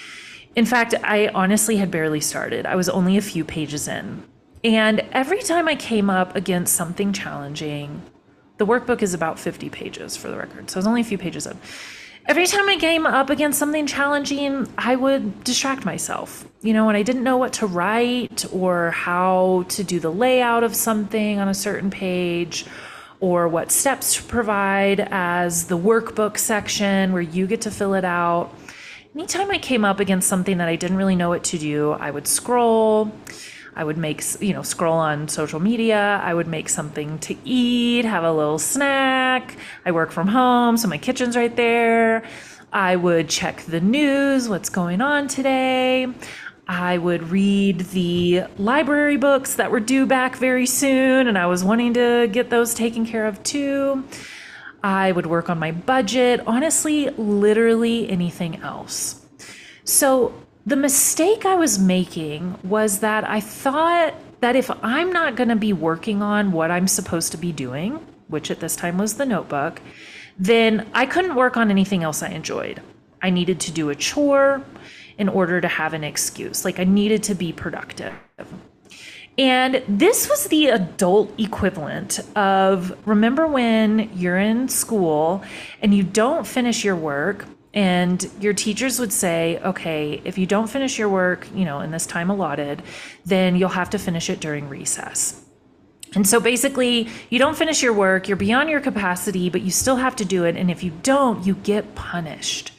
In 0.57 0.67
fact, 0.67 0.95
I 1.03 1.29
honestly 1.29 1.77
had 1.77 1.91
barely 1.91 2.21
started. 2.21 2.65
I 2.65 2.77
was 2.77 2.89
only 2.89 3.17
a 3.17 3.23
few 3.23 3.45
pages 3.45 3.89
in. 3.89 4.23
And 4.63 5.01
every 5.13 5.43
time 5.43 5.69
I 5.69 5.75
came 5.75 6.09
up 6.09 6.37
against 6.37 6.75
something 6.75 7.13
challenging, 7.13 8.03
the 8.59 8.67
workbook 8.67 9.03
is 9.03 9.15
about 9.15 9.39
50 9.39 9.69
pages 9.69 10.17
for 10.17 10.29
the 10.29 10.37
record, 10.37 10.71
so 10.71 10.77
I 10.77 10.79
was 10.79 10.87
only 10.87 11.01
a 11.01 11.05
few 11.05 11.19
pages 11.19 11.47
in. 11.47 11.59
Every 12.27 12.47
time 12.47 12.69
I 12.69 12.77
came 12.77 13.05
up 13.05 13.29
against 13.29 13.59
something 13.59 13.87
challenging, 13.87 14.67
I 14.79 14.97
would 14.97 15.45
distract 15.45 15.85
myself. 15.85 16.49
You 16.63 16.73
know, 16.73 16.87
when 16.87 16.97
I 16.97 17.03
didn't 17.03 17.25
know 17.25 17.37
what 17.37 17.53
to 17.55 17.67
write 17.67 18.47
or 18.51 18.93
how 18.93 19.67
to 19.71 19.85
do 19.85 20.01
the 20.01 20.11
layout 20.11 20.63
of 20.65 20.75
something 20.75 21.39
on 21.39 21.49
a 21.49 21.55
certain 21.55 21.91
page 21.91 22.65
or 23.21 23.49
what 23.49 23.71
steps 23.71 24.17
to 24.17 24.23
provide 24.23 25.01
as 25.11 25.67
the 25.67 25.77
workbook 25.77 26.39
section 26.39 27.13
where 27.13 27.21
you 27.21 27.47
get 27.47 27.61
to 27.63 27.71
fill 27.71 27.93
it 27.93 28.05
out 28.05 28.55
anytime 29.15 29.51
I 29.51 29.59
came 29.59 29.85
up 29.85 30.01
against 30.01 30.29
something 30.29 30.59
that 30.59 30.69
I 30.69 30.77
didn't 30.77 30.97
really 30.97 31.17
know 31.17 31.29
what 31.29 31.45
to 31.45 31.59
do, 31.59 31.93
I 31.93 32.11
would 32.11 32.27
scroll. 32.27 33.13
I 33.77 33.83
would 33.83 33.99
make, 33.99 34.23
you 34.41 34.53
know, 34.53 34.63
scroll 34.63 34.97
on 34.97 35.29
social 35.29 35.59
media. 35.61 36.21
I 36.23 36.33
would 36.33 36.47
make 36.47 36.69
something 36.69 37.19
to 37.21 37.37
eat, 37.45 38.05
have 38.05 38.23
a 38.23 38.33
little 38.33 38.59
snack. 38.59 39.57
I 39.85 39.93
work 39.93 40.13
from 40.13 40.29
home, 40.29 40.77
so 40.77 40.89
my 40.89 40.99
kitchen's 40.99 41.37
right 41.37 41.55
there. 41.55 42.23
I 42.73 42.97
would 42.97 43.29
check 43.29 43.63
the 43.63 43.81
news, 43.81 44.49
what's 44.49 44.69
going 44.69 45.01
on 45.01 45.29
today. 45.29 46.09
I 46.67 46.99
would 46.99 47.31
read 47.31 47.81
the 47.81 48.45
library 48.59 49.17
books 49.17 49.57
that 49.57 49.71
were 49.71 49.81
due 49.81 50.07
back 50.07 50.37
very 50.37 50.67
soon, 50.67 51.27
and 51.27 51.37
I 51.37 51.47
was 51.47 51.63
wanting 51.63 51.95
to 51.95 52.29
get 52.31 52.51
those 52.51 52.75
taken 52.75 53.05
care 53.05 53.27
of 53.27 53.43
too. 53.43 54.05
I 54.85 55.13
would 55.13 55.25
work 55.25 55.49
on 55.49 55.59
my 55.59 55.73
budget, 55.73 56.43
honestly, 56.47 57.09
literally 57.17 58.07
anything 58.11 58.61
else. 58.61 59.25
So, 59.85 60.35
the 60.67 60.77
mistake 60.77 61.47
I 61.47 61.57
was 61.57 61.79
making 61.79 62.59
was 62.63 63.01
that 63.01 63.29
I 63.29 63.41
thought 63.41 64.15
that 64.41 64.57
if 64.57 64.71
I'm 64.83 65.11
not 65.11 65.37
going 65.37 65.49
to 65.49 65.57
be 65.57 65.73
working 65.73 66.23
on 66.23 66.53
what 66.53 66.71
I'm 66.71 66.87
supposed 66.87 67.33
to 67.33 67.39
be 67.39 67.51
doing, 67.51 67.95
which 68.29 68.51
at 68.51 68.61
this 68.61 68.77
time 68.77 68.99
was 68.99 69.15
the 69.15 69.25
notebook, 69.25 69.81
then 70.39 70.87
I 70.93 71.07
couldn't 71.07 71.35
work 71.35 71.57
on 71.57 71.71
anything 71.71 72.03
else 72.03 72.23
I 72.23 72.29
enjoyed. 72.29 72.83
I 73.23 73.31
needed 73.31 73.61
to 73.61 73.73
do 73.73 73.89
a 73.89 73.95
chore 73.95 74.63
in 75.17 75.31
order 75.31 75.63
to 75.63 75.69
have 75.69 75.95
an 75.95 76.05
excuse. 76.05 76.63
Like 76.63 76.79
I 76.79 76.85
needed 76.85 77.23
to 77.25 77.35
be 77.35 77.55
productive. 77.55 78.13
And 79.37 79.83
this 79.89 80.29
was 80.29 80.47
the 80.47 80.69
adult 80.69 81.33
equivalent 81.41 82.21
of 82.37 82.97
remember 83.07 83.47
when 83.49 84.11
you're 84.15 84.39
in 84.39 84.69
school 84.69 85.43
and 85.83 85.93
you 85.93 86.05
don't 86.05 86.47
finish 86.47 86.85
your 86.85 86.95
work 86.95 87.47
and 87.73 88.31
your 88.39 88.53
teachers 88.53 89.01
would 89.01 89.13
say, 89.13 89.59
okay, 89.65 90.23
if 90.25 90.39
you 90.39 90.47
don't 90.47 90.71
finish 90.71 90.97
your 90.97 91.09
work, 91.09 91.49
you 91.53 91.65
know, 91.65 91.81
in 91.81 91.91
this 91.91 92.07
time 92.07 92.31
allotted, 92.31 92.83
then 93.27 93.57
you'll 93.57 93.69
have 93.71 93.91
to 93.91 93.99
finish 93.99 94.31
it 94.31 94.39
during 94.39 94.69
recess. 94.69 95.45
And 96.15 96.25
so 96.25 96.39
basically, 96.39 97.09
you 97.29 97.41
don't 97.41 97.57
finish 97.57 97.83
your 97.83 97.93
work, 97.93 98.29
you're 98.29 98.37
beyond 98.37 98.71
your 98.71 98.81
capacity, 98.81 99.51
but 99.51 99.63
you 99.63 99.73
still 99.73 99.97
have 99.97 100.15
to 100.17 100.25
do 100.25 100.45
it. 100.45 100.57
And 100.57 100.71
if 100.71 100.85
you 100.85 100.93
don't, 101.03 101.45
you 101.45 101.55
get 101.57 101.97
punished. 101.97 102.71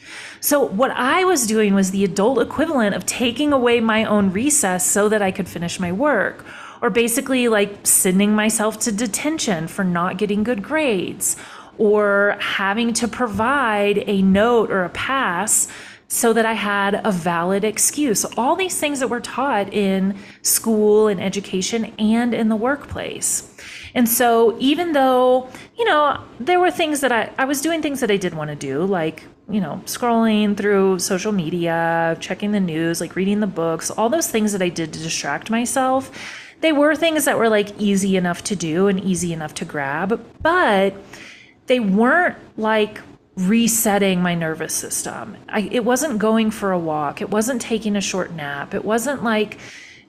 So, 0.46 0.60
what 0.64 0.92
I 0.92 1.24
was 1.24 1.48
doing 1.48 1.74
was 1.74 1.90
the 1.90 2.04
adult 2.04 2.40
equivalent 2.40 2.94
of 2.94 3.04
taking 3.08 3.52
away 3.52 3.80
my 3.80 4.04
own 4.04 4.32
recess 4.32 4.86
so 4.86 5.10
that 5.10 5.20
I 5.20 5.32
could 5.32 5.50
finish 5.50 5.80
my 5.80 5.92
work, 5.92 6.46
or 6.84 6.92
basically 6.92 7.48
like 7.48 7.80
sending 7.82 8.36
myself 8.36 8.78
to 8.82 8.92
detention 8.92 9.68
for 9.68 9.84
not 9.84 10.20
getting 10.20 10.44
good 10.44 10.62
grades, 10.62 11.36
or 11.80 12.38
having 12.40 12.94
to 12.94 13.08
provide 13.08 14.04
a 14.06 14.22
note 14.22 14.70
or 14.70 14.84
a 14.84 14.90
pass 14.90 15.68
so 16.10 16.32
that 16.32 16.46
I 16.46 16.54
had 16.54 17.02
a 17.04 17.12
valid 17.12 17.64
excuse. 17.64 18.24
All 18.38 18.56
these 18.56 18.80
things 18.80 19.00
that 19.00 19.08
were 19.08 19.22
taught 19.22 19.74
in 19.74 20.16
school 20.44 21.08
and 21.08 21.20
education 21.20 21.86
and 21.98 22.36
in 22.36 22.50
the 22.50 22.56
workplace. 22.56 23.55
And 23.96 24.10
so, 24.10 24.58
even 24.60 24.92
though, 24.92 25.50
you 25.78 25.86
know, 25.86 26.22
there 26.40 26.60
were 26.60 26.70
things 26.70 27.00
that 27.00 27.14
I, 27.14 27.32
I 27.38 27.46
was 27.46 27.62
doing 27.62 27.82
things 27.82 28.02
that 28.02 28.12
I 28.12 28.18
did 28.18 28.34
want 28.34 28.50
to 28.50 28.56
do, 28.56 28.84
like, 28.84 29.24
you 29.50 29.62
know, 29.62 29.82
scrolling 29.86 30.58
through 30.58 31.00
social 31.00 31.32
media, 31.32 32.18
checking 32.20 32.52
the 32.52 32.60
news, 32.60 33.00
like 33.00 33.16
reading 33.16 33.40
the 33.40 33.48
books, 33.48 33.90
all 33.90 34.10
those 34.10 34.30
things 34.30 34.52
that 34.52 34.62
I 34.62 34.68
did 34.68 34.92
to 34.94 35.00
distract 35.00 35.50
myself, 35.50 36.12
they 36.60 36.74
were 36.74 36.96
things 36.96 37.26
that 37.26 37.38
were 37.38 37.48
like 37.48 37.80
easy 37.80 38.18
enough 38.18 38.44
to 38.46 38.56
do 38.56 38.88
and 38.88 39.00
easy 39.00 39.32
enough 39.32 39.54
to 39.56 39.66
grab, 39.66 40.26
but 40.42 40.94
they 41.68 41.80
weren't 41.80 42.38
like 42.58 43.00
resetting 43.38 44.22
my 44.22 44.36
nervous 44.36 44.74
system. 44.74 45.38
I, 45.48 45.70
it 45.72 45.86
wasn't 45.86 46.20
going 46.20 46.52
for 46.52 46.72
a 46.72 46.80
walk, 46.80 47.22
it 47.22 47.30
wasn't 47.30 47.62
taking 47.62 47.96
a 47.96 48.02
short 48.02 48.34
nap, 48.34 48.74
it 48.74 48.84
wasn't 48.84 49.24
like 49.24 49.60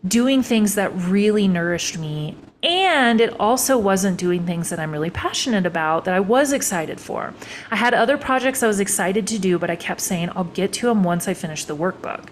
doing 0.07 0.43
things 0.43 0.77
that 0.77 0.95
really 0.95 1.47
nourished 1.47 1.99
me 1.99 2.37
and 2.67 3.21
it 3.21 3.39
also 3.39 3.79
wasn't 3.79 4.19
doing 4.19 4.45
things 4.45 4.71
that 4.71 4.81
I'm 4.81 4.91
really 4.91 5.11
passionate 5.11 5.67
about 5.67 6.05
that 6.05 6.15
I 6.15 6.19
was 6.19 6.53
excited 6.53 7.01
for. 7.01 7.33
I 7.71 7.77
had 7.77 7.95
other 7.95 8.19
projects 8.19 8.61
I 8.61 8.67
was 8.67 8.81
excited 8.81 9.29
to 9.29 9.39
do, 9.39 9.57
but 9.57 9.71
I 9.71 9.77
kept 9.77 10.01
saying, 10.01 10.31
I'll 10.35 10.45
get 10.45 10.73
to 10.75 10.87
them 10.87 11.05
once 11.05 11.29
I 11.29 11.35
finish 11.35 11.65
the 11.65 11.77
workbook. 11.77 12.27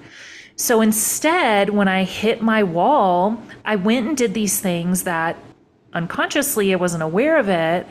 So 0.56 0.80
instead, 0.80 1.70
when 1.70 1.86
I 1.86 2.02
hit 2.02 2.42
my 2.42 2.64
wall, 2.64 3.40
I 3.64 3.76
went 3.76 4.08
and 4.08 4.16
did 4.16 4.34
these 4.34 4.58
things 4.58 5.04
that 5.04 5.36
unconsciously 5.92 6.72
I 6.72 6.76
wasn't 6.76 7.04
aware 7.04 7.38
of 7.38 7.48
it. 7.48 7.86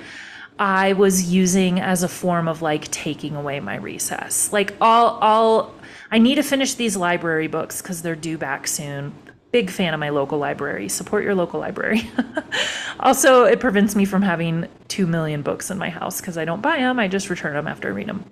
I 0.59 0.93
was 0.93 1.33
using 1.33 1.79
as 1.79 2.03
a 2.03 2.09
form 2.09 2.49
of 2.49 2.61
like 2.61 2.91
taking 2.91 3.37
away 3.37 3.61
my 3.61 3.77
recess. 3.77 4.51
Like 4.51 4.75
I'll 4.81 5.17
I'll 5.21 5.75
I 6.11 6.19
need 6.19 6.35
to 6.35 6.43
finish 6.43 6.75
these 6.75 6.95
library 6.95 7.47
books 7.47 7.81
because 7.81 8.01
they're 8.01 8.15
due 8.15 8.37
back 8.37 8.67
soon 8.67 9.13
big 9.53 9.69
fan 9.69 9.93
of 9.93 9.99
my 9.99 10.09
local 10.09 10.39
library. 10.39 10.89
Support 10.89 11.23
your 11.23 11.35
local 11.35 11.59
library. 11.59 12.09
also, 12.99 13.43
it 13.43 13.59
prevents 13.59 13.95
me 13.95 14.03
from 14.03 14.23
having 14.23 14.67
2 14.87 15.05
million 15.05 15.43
books 15.43 15.69
in 15.69 15.77
my 15.77 15.89
house 15.89 16.19
because 16.19 16.39
I 16.39 16.43
don't 16.43 16.61
buy 16.61 16.77
them, 16.77 16.99
I 16.99 17.07
just 17.07 17.29
return 17.29 17.53
them 17.53 17.67
after 17.67 17.87
I 17.87 17.91
read 17.91 18.07
them. 18.07 18.25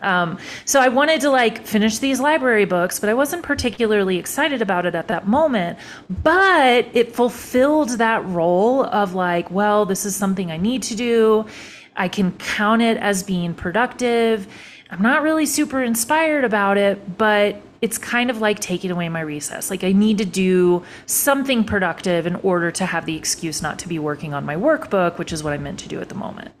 Um, 0.00 0.38
so 0.64 0.80
I 0.80 0.88
wanted 0.88 1.20
to 1.20 1.30
like 1.30 1.64
finish 1.64 1.98
these 1.98 2.18
library 2.18 2.64
books, 2.64 2.98
but 2.98 3.08
I 3.08 3.14
wasn't 3.14 3.44
particularly 3.44 4.18
excited 4.18 4.60
about 4.60 4.84
it 4.84 4.96
at 4.96 5.06
that 5.06 5.28
moment. 5.28 5.78
But 6.10 6.88
it 6.92 7.14
fulfilled 7.14 7.90
that 7.98 8.24
role 8.26 8.84
of 8.84 9.14
like, 9.14 9.48
well, 9.48 9.86
this 9.86 10.04
is 10.04 10.16
something 10.16 10.50
I 10.50 10.56
need 10.56 10.82
to 10.84 10.96
do. 10.96 11.46
I 11.94 12.08
can 12.08 12.32
count 12.32 12.82
it 12.82 12.96
as 12.96 13.22
being 13.22 13.54
productive. 13.54 14.48
I'm 14.90 15.02
not 15.02 15.22
really 15.22 15.46
super 15.46 15.80
inspired 15.80 16.44
about 16.44 16.78
it, 16.78 17.16
but 17.16 17.62
it's 17.82 17.98
kind 17.98 18.30
of 18.30 18.40
like 18.40 18.60
taking 18.60 18.92
away 18.92 19.08
my 19.08 19.20
recess. 19.20 19.68
Like 19.68 19.82
I 19.82 19.90
need 19.90 20.18
to 20.18 20.24
do 20.24 20.84
something 21.06 21.64
productive 21.64 22.26
in 22.26 22.36
order 22.36 22.70
to 22.70 22.86
have 22.86 23.06
the 23.06 23.16
excuse 23.16 23.60
not 23.60 23.80
to 23.80 23.88
be 23.88 23.98
working 23.98 24.32
on 24.32 24.46
my 24.46 24.54
workbook, 24.54 25.18
which 25.18 25.32
is 25.32 25.42
what 25.42 25.52
I'm 25.52 25.64
meant 25.64 25.80
to 25.80 25.88
do 25.88 26.00
at 26.00 26.08
the 26.08 26.14
moment. 26.14 26.52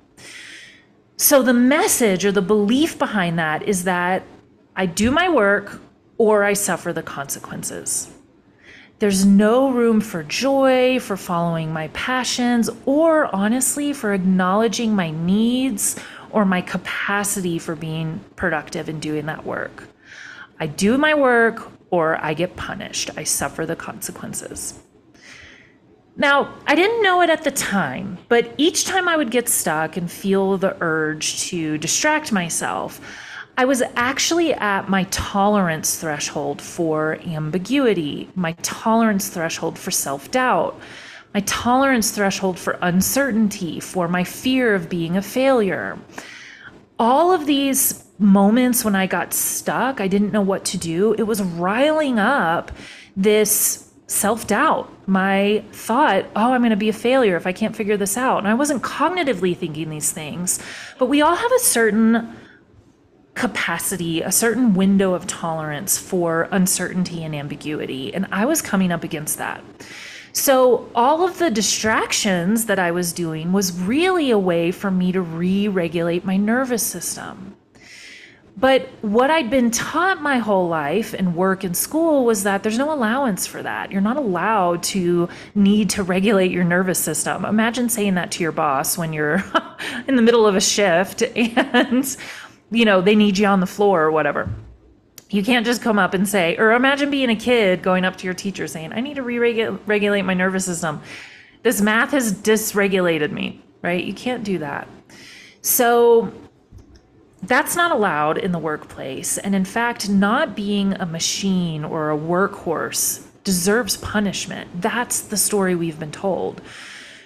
So 1.16 1.40
the 1.40 1.54
message 1.54 2.24
or 2.24 2.32
the 2.32 2.42
belief 2.42 2.98
behind 2.98 3.38
that 3.38 3.62
is 3.62 3.84
that 3.84 4.24
I 4.74 4.86
do 4.86 5.12
my 5.12 5.28
work 5.28 5.80
or 6.18 6.42
I 6.42 6.54
suffer 6.54 6.92
the 6.92 7.02
consequences. 7.04 8.10
There's 8.98 9.24
no 9.24 9.70
room 9.70 10.00
for 10.00 10.24
joy, 10.24 10.98
for 10.98 11.16
following 11.16 11.72
my 11.72 11.88
passions, 11.88 12.70
or 12.86 13.34
honestly, 13.34 13.92
for 13.92 14.12
acknowledging 14.12 14.94
my 14.94 15.10
needs 15.10 15.98
or 16.30 16.44
my 16.44 16.60
capacity 16.60 17.58
for 17.58 17.76
being 17.76 18.20
productive 18.36 18.88
and 18.88 19.00
doing 19.00 19.26
that 19.26 19.44
work. 19.44 19.88
I 20.62 20.66
do 20.66 20.96
my 20.96 21.12
work 21.12 21.72
or 21.90 22.24
I 22.24 22.34
get 22.34 22.54
punished. 22.54 23.10
I 23.16 23.24
suffer 23.24 23.66
the 23.66 23.74
consequences. 23.74 24.78
Now, 26.16 26.54
I 26.68 26.76
didn't 26.76 27.02
know 27.02 27.20
it 27.20 27.30
at 27.30 27.42
the 27.42 27.50
time, 27.50 28.16
but 28.28 28.54
each 28.58 28.84
time 28.84 29.08
I 29.08 29.16
would 29.16 29.32
get 29.32 29.48
stuck 29.48 29.96
and 29.96 30.08
feel 30.08 30.56
the 30.58 30.76
urge 30.80 31.40
to 31.48 31.78
distract 31.78 32.30
myself, 32.30 33.00
I 33.58 33.64
was 33.64 33.82
actually 33.96 34.54
at 34.54 34.88
my 34.88 35.02
tolerance 35.10 35.98
threshold 35.98 36.62
for 36.62 37.18
ambiguity, 37.26 38.28
my 38.36 38.52
tolerance 38.62 39.30
threshold 39.30 39.76
for 39.76 39.90
self 39.90 40.30
doubt, 40.30 40.78
my 41.34 41.40
tolerance 41.40 42.12
threshold 42.12 42.56
for 42.56 42.78
uncertainty, 42.82 43.80
for 43.80 44.06
my 44.06 44.22
fear 44.22 44.76
of 44.76 44.88
being 44.88 45.16
a 45.16 45.22
failure. 45.22 45.98
All 47.00 47.32
of 47.32 47.46
these 47.46 48.04
moments 48.22 48.84
when 48.84 48.94
I 48.94 49.06
got 49.06 49.34
stuck, 49.34 50.00
I 50.00 50.08
didn't 50.08 50.32
know 50.32 50.42
what 50.42 50.64
to 50.66 50.78
do, 50.78 51.14
it 51.14 51.24
was 51.24 51.42
riling 51.42 52.18
up 52.18 52.72
this 53.16 53.90
self 54.06 54.46
doubt. 54.46 54.90
My 55.06 55.64
thought, 55.72 56.26
oh, 56.36 56.52
I'm 56.52 56.60
going 56.60 56.70
to 56.70 56.76
be 56.76 56.88
a 56.88 56.92
failure 56.92 57.36
if 57.36 57.46
I 57.46 57.52
can't 57.52 57.74
figure 57.74 57.96
this 57.96 58.16
out. 58.16 58.38
And 58.38 58.48
I 58.48 58.54
wasn't 58.54 58.82
cognitively 58.82 59.56
thinking 59.56 59.90
these 59.90 60.12
things, 60.12 60.60
but 60.98 61.06
we 61.06 61.22
all 61.22 61.34
have 61.34 61.52
a 61.52 61.58
certain 61.58 62.36
capacity, 63.34 64.20
a 64.20 64.30
certain 64.30 64.74
window 64.74 65.14
of 65.14 65.26
tolerance 65.26 65.98
for 65.98 66.48
uncertainty 66.52 67.24
and 67.24 67.34
ambiguity. 67.34 68.14
And 68.14 68.26
I 68.30 68.44
was 68.44 68.60
coming 68.62 68.92
up 68.92 69.04
against 69.04 69.38
that. 69.38 69.64
So, 70.34 70.88
all 70.94 71.26
of 71.28 71.38
the 71.38 71.50
distractions 71.50 72.64
that 72.66 72.78
I 72.78 72.90
was 72.90 73.12
doing 73.12 73.52
was 73.52 73.78
really 73.78 74.30
a 74.30 74.38
way 74.38 74.72
for 74.72 74.90
me 74.90 75.12
to 75.12 75.20
re 75.20 75.68
regulate 75.68 76.24
my 76.24 76.38
nervous 76.38 76.82
system. 76.82 77.54
But 78.56 78.88
what 79.00 79.30
I'd 79.30 79.48
been 79.48 79.70
taught 79.70 80.20
my 80.20 80.38
whole 80.38 80.68
life 80.68 81.14
in 81.14 81.34
work 81.34 81.64
and 81.64 81.74
school 81.74 82.24
was 82.24 82.42
that 82.42 82.62
there's 82.62 82.76
no 82.76 82.92
allowance 82.92 83.46
for 83.46 83.62
that. 83.62 83.90
You're 83.90 84.02
not 84.02 84.18
allowed 84.18 84.82
to 84.84 85.28
need 85.54 85.88
to 85.90 86.02
regulate 86.02 86.50
your 86.50 86.64
nervous 86.64 86.98
system. 86.98 87.46
Imagine 87.46 87.88
saying 87.88 88.14
that 88.14 88.30
to 88.32 88.42
your 88.42 88.52
boss 88.52 88.98
when 88.98 89.14
you're 89.14 89.42
in 90.06 90.16
the 90.16 90.22
middle 90.22 90.46
of 90.46 90.54
a 90.54 90.60
shift 90.60 91.22
and 91.36 92.16
you 92.72 92.84
know, 92.86 93.00
they 93.00 93.14
need 93.14 93.38
you 93.38 93.46
on 93.46 93.60
the 93.60 93.66
floor 93.66 94.02
or 94.02 94.10
whatever. 94.10 94.50
You 95.30 95.42
can't 95.42 95.64
just 95.64 95.80
come 95.80 95.98
up 95.98 96.14
and 96.14 96.28
say, 96.28 96.56
or 96.56 96.72
imagine 96.72 97.10
being 97.10 97.30
a 97.30 97.36
kid 97.36 97.82
going 97.82 98.04
up 98.04 98.16
to 98.16 98.24
your 98.24 98.34
teacher 98.34 98.66
saying, 98.66 98.92
I 98.92 99.00
need 99.00 99.14
to 99.14 99.22
re 99.22 99.38
regulate 99.86 100.22
my 100.22 100.34
nervous 100.34 100.66
system. 100.66 101.00
This 101.62 101.80
math 101.80 102.10
has 102.10 102.34
dysregulated 102.34 103.30
me, 103.30 103.62
right? 103.82 104.02
You 104.02 104.12
can't 104.12 104.44
do 104.44 104.58
that. 104.58 104.88
So 105.62 106.32
that's 107.42 107.74
not 107.74 107.90
allowed 107.90 108.38
in 108.38 108.52
the 108.52 108.58
workplace. 108.58 109.36
And 109.38 109.54
in 109.54 109.64
fact, 109.64 110.08
not 110.08 110.54
being 110.54 110.94
a 110.94 111.06
machine 111.06 111.84
or 111.84 112.10
a 112.10 112.18
workhorse 112.18 113.26
deserves 113.44 113.96
punishment. 113.96 114.70
That's 114.80 115.20
the 115.20 115.36
story 115.36 115.74
we've 115.74 115.98
been 115.98 116.12
told. 116.12 116.62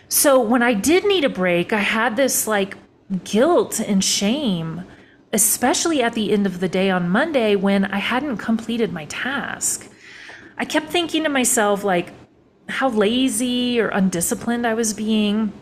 So 0.08 0.40
when 0.40 0.62
I 0.62 0.72
did 0.72 1.04
need 1.04 1.24
a 1.24 1.28
break, 1.28 1.72
I 1.72 1.80
had 1.80 2.16
this 2.16 2.46
like 2.46 2.76
guilt 3.24 3.78
and 3.80 4.02
shame, 4.02 4.84
especially 5.32 6.02
at 6.02 6.14
the 6.14 6.32
end 6.32 6.46
of 6.46 6.60
the 6.60 6.68
day 6.68 6.90
on 6.90 7.08
Monday 7.08 7.54
when 7.54 7.84
I 7.84 7.98
hadn't 7.98 8.38
completed 8.38 8.92
my 8.92 9.04
task. 9.06 9.90
I 10.56 10.64
kept 10.64 10.88
thinking 10.88 11.24
to 11.24 11.28
myself, 11.28 11.84
like, 11.84 12.12
how 12.68 12.88
lazy 12.88 13.78
or 13.78 13.88
undisciplined 13.88 14.66
I 14.66 14.74
was 14.74 14.94
being 14.94 15.52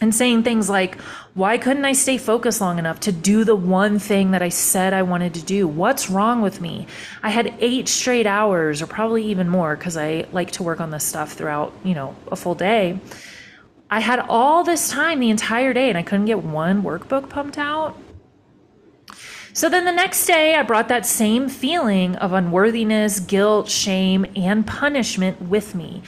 and 0.00 0.14
saying 0.14 0.42
things 0.42 0.68
like, 0.68 1.00
why 1.34 1.58
couldn't 1.58 1.84
I 1.84 1.92
stay 1.92 2.18
focused 2.18 2.60
long 2.60 2.78
enough 2.78 3.00
to 3.00 3.12
do 3.12 3.44
the 3.44 3.56
one 3.56 3.98
thing 3.98 4.32
that 4.32 4.42
I 4.42 4.50
said 4.50 4.92
I 4.92 5.02
wanted 5.02 5.34
to 5.34 5.42
do? 5.42 5.66
What's 5.66 6.10
wrong 6.10 6.42
with 6.42 6.60
me? 6.60 6.86
I 7.22 7.30
had 7.30 7.54
eight 7.60 7.88
straight 7.88 8.26
hours, 8.26 8.82
or 8.82 8.86
probably 8.86 9.24
even 9.24 9.48
more, 9.48 9.76
because 9.76 9.96
I 9.96 10.26
like 10.32 10.50
to 10.52 10.62
work 10.62 10.80
on 10.80 10.90
this 10.90 11.04
stuff 11.04 11.32
throughout, 11.32 11.72
you 11.82 11.94
know, 11.94 12.14
a 12.30 12.36
full 12.36 12.54
day. 12.54 13.00
I 13.88 14.00
had 14.00 14.18
all 14.18 14.64
this 14.64 14.90
time 14.90 15.20
the 15.20 15.30
entire 15.30 15.72
day 15.72 15.88
and 15.88 15.96
I 15.96 16.02
couldn't 16.02 16.26
get 16.26 16.42
one 16.42 16.82
workbook 16.82 17.28
pumped 17.28 17.56
out. 17.56 17.96
So 19.52 19.70
then 19.70 19.86
the 19.86 19.92
next 19.92 20.26
day, 20.26 20.54
I 20.54 20.62
brought 20.62 20.88
that 20.88 21.06
same 21.06 21.48
feeling 21.48 22.16
of 22.16 22.34
unworthiness, 22.34 23.20
guilt, 23.20 23.70
shame, 23.70 24.26
and 24.36 24.66
punishment 24.66 25.40
with 25.40 25.74
me. 25.74 26.02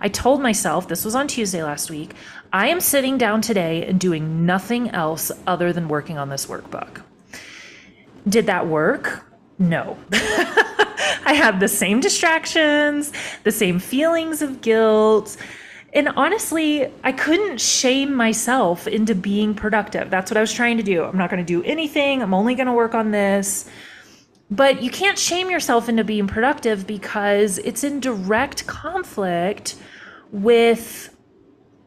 I 0.00 0.08
told 0.08 0.40
myself, 0.40 0.88
this 0.88 1.04
was 1.04 1.14
on 1.14 1.28
Tuesday 1.28 1.62
last 1.62 1.90
week, 1.90 2.14
I 2.52 2.68
am 2.68 2.80
sitting 2.80 3.16
down 3.16 3.42
today 3.42 3.86
and 3.86 4.00
doing 4.00 4.44
nothing 4.44 4.90
else 4.90 5.30
other 5.46 5.72
than 5.72 5.88
working 5.88 6.18
on 6.18 6.28
this 6.30 6.46
workbook. 6.46 7.02
Did 8.28 8.46
that 8.46 8.66
work? 8.66 9.24
No. 9.58 9.96
I 10.12 11.34
had 11.34 11.60
the 11.60 11.68
same 11.68 12.00
distractions, 12.00 13.12
the 13.44 13.52
same 13.52 13.78
feelings 13.78 14.42
of 14.42 14.62
guilt. 14.62 15.36
And 15.92 16.08
honestly, 16.10 16.90
I 17.04 17.12
couldn't 17.12 17.60
shame 17.60 18.14
myself 18.14 18.88
into 18.88 19.14
being 19.14 19.54
productive. 19.54 20.10
That's 20.10 20.30
what 20.30 20.36
I 20.36 20.40
was 20.40 20.52
trying 20.52 20.76
to 20.78 20.82
do. 20.82 21.04
I'm 21.04 21.16
not 21.16 21.30
going 21.30 21.44
to 21.44 21.46
do 21.46 21.62
anything. 21.64 22.22
I'm 22.22 22.34
only 22.34 22.54
going 22.54 22.66
to 22.66 22.72
work 22.72 22.94
on 22.94 23.12
this. 23.12 23.68
But 24.50 24.82
you 24.82 24.90
can't 24.90 25.18
shame 25.18 25.50
yourself 25.50 25.88
into 25.88 26.02
being 26.02 26.26
productive 26.26 26.86
because 26.86 27.58
it's 27.58 27.84
in 27.84 28.00
direct 28.00 28.66
conflict 28.66 29.76
with 30.32 31.09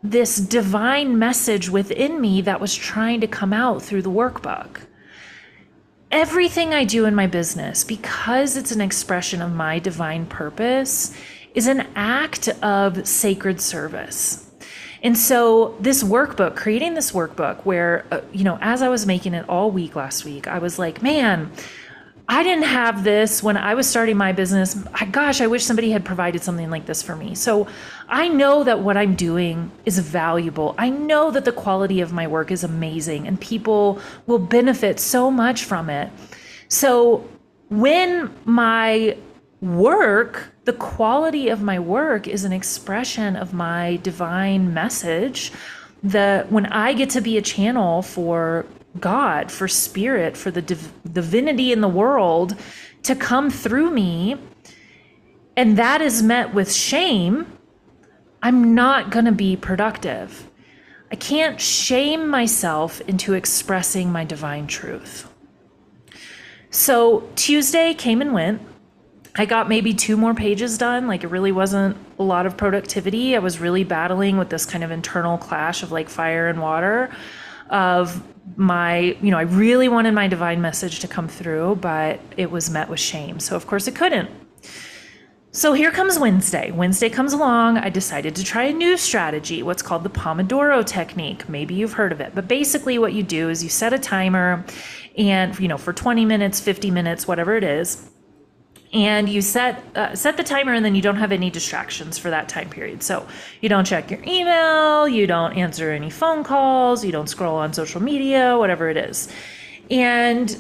this 0.04 0.36
divine 0.36 1.18
message 1.18 1.70
within 1.70 2.20
me 2.20 2.42
that 2.42 2.60
was 2.60 2.76
trying 2.76 3.22
to 3.22 3.28
come 3.28 3.54
out 3.54 3.82
through 3.82 4.02
the 4.02 4.12
workbook. 4.12 4.82
Everything 6.12 6.74
I 6.74 6.84
do 6.84 7.06
in 7.06 7.16
my 7.16 7.26
business, 7.26 7.84
because 7.84 8.58
it's 8.58 8.72
an 8.72 8.82
expression 8.82 9.42
of 9.42 9.54
my 9.54 9.80
divine 9.80 10.26
purpose, 10.26 11.16
is 11.56 11.68
an 11.68 11.88
act 11.96 12.50
of 12.62 13.08
sacred 13.08 13.62
service. 13.62 14.50
And 15.02 15.18
so, 15.18 15.76
this 15.80 16.04
workbook, 16.04 16.56
creating 16.56 16.94
this 16.94 17.12
workbook, 17.12 17.62
where, 17.66 18.06
uh, 18.12 18.22
you 18.32 18.44
know, 18.44 18.58
as 18.62 18.82
I 18.82 18.90
was 18.90 19.06
making 19.06 19.34
it 19.34 19.48
all 19.50 19.70
week 19.70 19.96
last 19.96 20.24
week, 20.24 20.48
I 20.48 20.60
was 20.60 20.80
like, 20.80 21.02
man, 21.02 21.52
I 22.28 22.42
didn't 22.42 22.64
have 22.64 23.04
this 23.04 23.44
when 23.44 23.58
I 23.58 23.74
was 23.74 23.88
starting 23.88 24.16
my 24.16 24.32
business. 24.32 24.78
I, 24.94 25.06
gosh, 25.06 25.42
I 25.42 25.48
wish 25.48 25.66
somebody 25.66 25.92
had 25.92 26.06
provided 26.06 26.42
something 26.42 26.70
like 26.70 26.86
this 26.86 27.04
for 27.04 27.16
me. 27.16 27.36
So 27.36 27.68
I 28.08 28.30
know 28.30 28.64
that 28.64 28.80
what 28.80 28.96
I'm 28.96 29.16
doing 29.16 29.72
is 29.86 30.00
valuable. 30.00 30.74
I 30.78 30.90
know 30.90 31.32
that 31.32 31.44
the 31.44 31.52
quality 31.52 32.00
of 32.00 32.14
my 32.14 32.28
work 32.28 32.50
is 32.50 32.64
amazing 32.64 33.28
and 33.28 33.40
people 33.42 34.00
will 34.26 34.40
benefit 34.40 35.00
so 35.00 35.30
much 35.30 35.66
from 35.66 35.90
it. 35.90 36.10
So 36.70 37.28
when 37.70 38.34
my 38.46 39.18
work, 39.62 40.54
the 40.66 40.74
quality 40.74 41.50
of 41.50 41.62
my 41.62 41.80
work 41.80 42.28
is 42.28 42.46
an 42.46 42.54
expression 42.54 43.36
of 43.36 43.54
my 43.54 43.98
divine 43.98 44.74
message, 44.74 45.52
that 46.04 46.52
when 46.52 46.66
I 46.68 46.94
get 46.94 47.10
to 47.12 47.22
be 47.22 47.38
a 47.38 47.42
channel 47.42 48.02
for 48.02 48.66
God, 49.00 49.52
for 49.52 49.68
spirit, 49.68 50.38
for 50.38 50.52
the 50.52 50.62
div- 50.62 50.94
divinity 51.12 51.72
in 51.72 51.82
the 51.82 51.88
world 51.88 52.56
to 53.04 53.16
come 53.16 53.50
through 53.50 53.92
me, 53.92 54.38
and 55.56 55.78
that 55.78 56.02
is 56.02 56.24
met 56.24 56.54
with 56.54 56.72
shame, 56.72 57.46
I'm 58.42 58.76
not 58.76 59.10
going 59.10 59.26
to 59.26 59.32
be 59.32 59.56
productive. 59.56 60.50
I 61.12 61.16
can't 61.16 61.62
shame 61.62 62.28
myself 62.28 63.02
into 63.02 63.34
expressing 63.34 64.12
my 64.12 64.26
divine 64.26 64.68
truth. 64.68 65.30
So 66.72 67.30
Tuesday 67.36 67.94
came 67.94 68.20
and 68.20 68.34
went. 68.34 68.62
I 69.36 69.46
got 69.46 69.70
maybe 69.70 69.94
two 69.94 70.18
more 70.18 70.34
pages 70.34 70.78
done. 70.78 71.08
Like 71.08 71.24
it 71.24 71.28
really 71.28 71.52
wasn't 71.52 71.98
a 72.18 72.24
lot 72.24 72.46
of 72.46 72.58
productivity. 72.58 73.36
I 73.36 73.40
was 73.40 73.60
really 73.60 73.84
battling 73.84 74.38
with 74.38 74.50
this 74.50 74.66
kind 74.66 74.84
of 74.84 74.92
internal 74.92 75.38
clash 75.38 75.84
of 75.84 75.92
like 75.92 76.10
fire 76.10 76.48
and 76.48 76.62
water 76.62 77.12
of 77.70 78.24
my, 78.56 79.18
you 79.22 79.32
know, 79.32 79.38
I 79.38 79.44
really 79.44 79.88
wanted 79.88 80.14
my 80.14 80.28
divine 80.28 80.62
message 80.62 81.00
to 81.00 81.08
come 81.08 81.28
through, 81.28 81.78
but 81.78 82.20
it 82.38 82.52
was 82.52 82.70
met 82.70 82.90
with 82.90 83.00
shame. 83.00 83.40
So, 83.40 83.56
of 83.56 83.68
course, 83.68 83.88
it 83.88 83.96
couldn't. 83.96 84.30
So 85.56 85.74
here 85.74 85.92
comes 85.92 86.18
Wednesday. 86.18 86.72
Wednesday 86.72 87.10
comes 87.10 87.32
along. 87.32 87.78
I 87.78 87.90
decided 87.90 88.36
to 88.38 88.44
try 88.44 88.64
a 88.64 88.74
new 88.74 88.98
strategy, 88.98 89.62
what's 89.62 89.84
called 89.84 90.04
the 90.04 90.10
Pomodoro 90.10 90.84
technique. 90.84 91.48
Maybe 91.48 91.76
you've 91.76 91.94
heard 91.94 92.12
of 92.12 92.20
it. 92.22 92.34
But 92.34 92.48
basically 92.48 92.98
what 92.98 93.14
you 93.14 93.22
do 93.22 93.50
is 93.50 93.64
you 93.64 93.70
set 93.70 93.94
a 93.94 94.00
timer 94.00 94.66
and, 95.16 95.58
you 95.60 95.68
know, 95.68 95.78
for 95.78 95.94
20 95.94 96.26
minutes, 96.26 96.60
50 96.60 96.90
minutes, 96.90 97.28
whatever 97.28 97.56
it 97.56 97.64
is, 97.64 98.10
and 98.94 99.28
you 99.28 99.42
set 99.42 99.84
uh, 99.98 100.16
set 100.16 100.38
the 100.38 100.44
timer 100.44 100.74
and 100.74 100.86
then 100.86 100.94
you 100.94 101.02
don't 101.02 101.16
have 101.16 101.32
any 101.32 101.50
distractions 101.50 102.18
for 102.18 102.30
that 102.30 102.48
time 102.48 102.70
period. 102.70 103.02
So 103.02 103.28
you 103.60 103.68
don't 103.68 103.86
check 103.86 104.12
your 104.12 104.22
email 104.24 105.08
you 105.08 105.28
don't 105.28 105.54
answer 105.54 105.92
any 105.92 106.10
phone 106.10 106.44
calls 106.44 107.04
you 107.04 107.12
don't 107.12 107.28
scroll 107.28 107.56
on 107.56 107.74
social 107.74 108.02
media 108.02 108.58
whatever 108.58 108.90
it 108.90 108.98
is. 108.98 109.28
And 109.90 110.56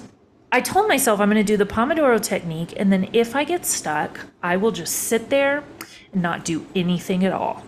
i 0.51 0.59
told 0.59 0.87
myself 0.87 1.19
i'm 1.19 1.29
going 1.29 1.43
to 1.43 1.51
do 1.51 1.57
the 1.57 1.65
pomodoro 1.65 2.21
technique 2.21 2.73
and 2.77 2.91
then 2.91 3.09
if 3.13 3.35
i 3.35 3.43
get 3.43 3.65
stuck 3.65 4.19
i 4.41 4.57
will 4.57 4.71
just 4.71 4.93
sit 4.93 5.29
there 5.29 5.63
and 6.11 6.21
not 6.21 6.43
do 6.43 6.65
anything 6.75 7.23
at 7.23 7.33
all. 7.33 7.63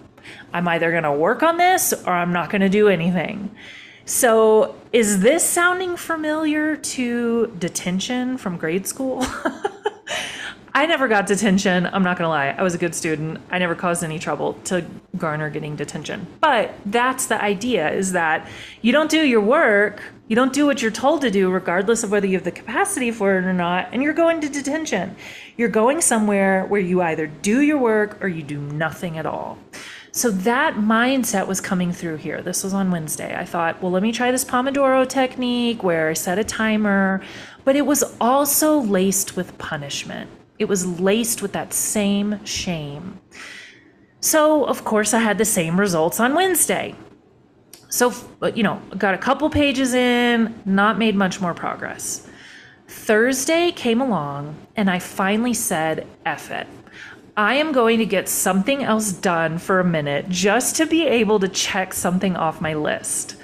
I'm 0.53 0.67
either 0.67 0.89
going 0.89 1.03
to 1.03 1.13
work 1.13 1.43
on 1.43 1.57
this 1.57 1.93
or 1.93 2.11
i'm 2.11 2.33
not 2.33 2.49
going 2.49 2.61
to 2.61 2.69
do 2.69 2.87
anything 2.87 3.55
so 4.05 4.75
is 4.93 5.19
this 5.19 5.47
sounding 5.47 5.97
familiar 5.97 6.75
to 6.75 7.47
detention 7.59 8.37
from 8.37 8.57
grade 8.57 8.87
school 8.87 9.25
I 10.75 10.87
never 10.87 11.07
got 11.07 11.25
detention. 11.25 11.85
I'm 11.85 12.03
not 12.03 12.17
going 12.17 12.25
to 12.25 12.29
lie. 12.29 12.47
I 12.49 12.61
was 12.61 12.75
a 12.75 12.77
good 12.77 12.93
student. 12.93 13.39
I 13.49 13.59
never 13.59 13.75
caused 13.75 14.03
any 14.03 14.19
trouble 14.19 14.55
to 14.65 14.85
garner 15.17 15.49
getting 15.49 15.77
detention. 15.77 16.27
But 16.41 16.75
that's 16.85 17.27
the 17.27 17.41
idea 17.41 17.89
is 17.91 18.11
that 18.11 18.45
you 18.81 18.91
don't 18.91 19.09
do 19.09 19.25
your 19.25 19.39
work, 19.39 20.03
you 20.27 20.35
don't 20.35 20.51
do 20.51 20.65
what 20.65 20.81
you're 20.81 20.91
told 20.91 21.21
to 21.21 21.31
do, 21.31 21.49
regardless 21.49 22.03
of 22.03 22.11
whether 22.11 22.27
you 22.27 22.33
have 22.33 22.43
the 22.43 22.51
capacity 22.51 23.09
for 23.09 23.37
it 23.37 23.45
or 23.45 23.53
not, 23.53 23.87
and 23.93 24.03
you're 24.03 24.13
going 24.13 24.41
to 24.41 24.49
detention. 24.49 25.15
You're 25.55 25.69
going 25.69 26.01
somewhere 26.01 26.65
where 26.65 26.81
you 26.81 27.01
either 27.01 27.27
do 27.27 27.61
your 27.61 27.77
work 27.77 28.21
or 28.21 28.27
you 28.27 28.43
do 28.43 28.59
nothing 28.59 29.17
at 29.17 29.25
all. 29.25 29.57
So 30.15 30.31
that 30.31 30.75
mindset 30.75 31.45
was 31.45 31.59
coming 31.59 31.91
through 31.91 32.15
here. 32.15 32.41
This 32.41 32.63
was 32.63 32.73
on 32.73 32.89
Wednesday. 32.89 33.35
I 33.37 33.43
thought, 33.43 33.81
well, 33.81 33.91
let 33.91 34.01
me 34.01 34.13
try 34.13 34.31
this 34.31 34.45
Pomodoro 34.45 35.05
technique 35.05 35.83
where 35.83 36.07
I 36.07 36.13
set 36.13 36.39
a 36.39 36.43
timer, 36.45 37.21
but 37.65 37.75
it 37.75 37.85
was 37.85 38.01
also 38.21 38.79
laced 38.79 39.35
with 39.35 39.57
punishment. 39.57 40.31
It 40.57 40.69
was 40.69 40.87
laced 41.01 41.41
with 41.41 41.51
that 41.51 41.73
same 41.73 42.43
shame. 42.45 43.19
So, 44.21 44.63
of 44.63 44.85
course, 44.85 45.13
I 45.13 45.19
had 45.19 45.37
the 45.37 45.43
same 45.43 45.77
results 45.77 46.21
on 46.21 46.33
Wednesday. 46.33 46.95
So, 47.89 48.13
uh, 48.41 48.53
you 48.55 48.63
know, 48.63 48.81
got 48.97 49.15
a 49.15 49.17
couple 49.17 49.49
pages 49.49 49.93
in, 49.93 50.61
not 50.63 50.97
made 50.97 51.17
much 51.17 51.41
more 51.41 51.53
progress. 51.53 52.25
Thursday 52.87 53.69
came 53.73 53.99
along, 53.99 54.55
and 54.77 54.89
I 54.89 54.99
finally 54.99 55.53
said, 55.53 56.07
F 56.25 56.51
it. 56.51 56.67
I 57.37 57.55
am 57.55 57.73
going 57.73 57.99
to 57.99 58.05
get 58.05 58.29
something 58.29 58.83
else 58.83 59.11
done 59.11 59.57
for 59.57 59.81
a 59.81 59.83
minute 59.83 60.29
just 60.29 60.77
to 60.77 60.85
be 60.85 61.05
able 61.05 61.39
to 61.41 61.49
check 61.49 61.93
something 61.93 62.37
off 62.37 62.61
my 62.61 62.75
list. 62.75 63.35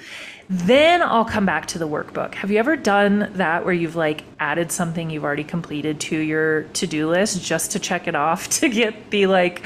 Then 0.48 1.02
I'll 1.02 1.26
come 1.26 1.44
back 1.44 1.66
to 1.66 1.78
the 1.78 1.86
workbook. 1.86 2.34
Have 2.34 2.50
you 2.50 2.58
ever 2.58 2.74
done 2.74 3.30
that 3.34 3.66
where 3.66 3.74
you've 3.74 3.96
like 3.96 4.24
added 4.40 4.72
something 4.72 5.10
you've 5.10 5.24
already 5.24 5.44
completed 5.44 6.00
to 6.00 6.18
your 6.18 6.62
to-do 6.62 7.08
list 7.10 7.44
just 7.44 7.72
to 7.72 7.78
check 7.78 8.08
it 8.08 8.14
off 8.14 8.48
to 8.60 8.70
get 8.70 9.10
the 9.10 9.26
like 9.26 9.62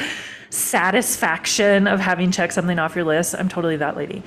satisfaction 0.51 1.87
of 1.87 2.01
having 2.01 2.33
checked 2.33 2.53
something 2.53 2.81
off 2.81 2.97
your 2.97 3.05
list? 3.05 3.35
I'm 3.37 3.49
totally 3.49 3.77
that 3.77 3.97
lady. 3.97 4.25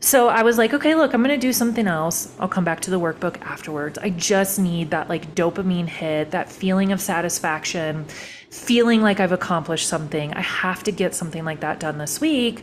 So 0.00 0.28
I 0.28 0.42
was 0.42 0.58
like, 0.58 0.74
okay, 0.74 0.94
look, 0.94 1.12
I'm 1.12 1.24
going 1.24 1.38
to 1.38 1.46
do 1.46 1.52
something 1.52 1.88
else. 1.88 2.32
I'll 2.38 2.48
come 2.48 2.64
back 2.64 2.80
to 2.82 2.90
the 2.90 3.00
workbook 3.00 3.40
afterwards. 3.40 3.98
I 3.98 4.10
just 4.10 4.58
need 4.58 4.90
that 4.90 5.08
like 5.08 5.34
dopamine 5.34 5.88
hit, 5.88 6.30
that 6.30 6.52
feeling 6.52 6.92
of 6.92 7.00
satisfaction, 7.00 8.06
feeling 8.50 9.02
like 9.02 9.20
I've 9.20 9.32
accomplished 9.32 9.88
something. 9.88 10.32
I 10.34 10.40
have 10.40 10.82
to 10.84 10.92
get 10.92 11.14
something 11.14 11.44
like 11.44 11.60
that 11.60 11.80
done 11.80 11.98
this 11.98 12.20
week 12.20 12.62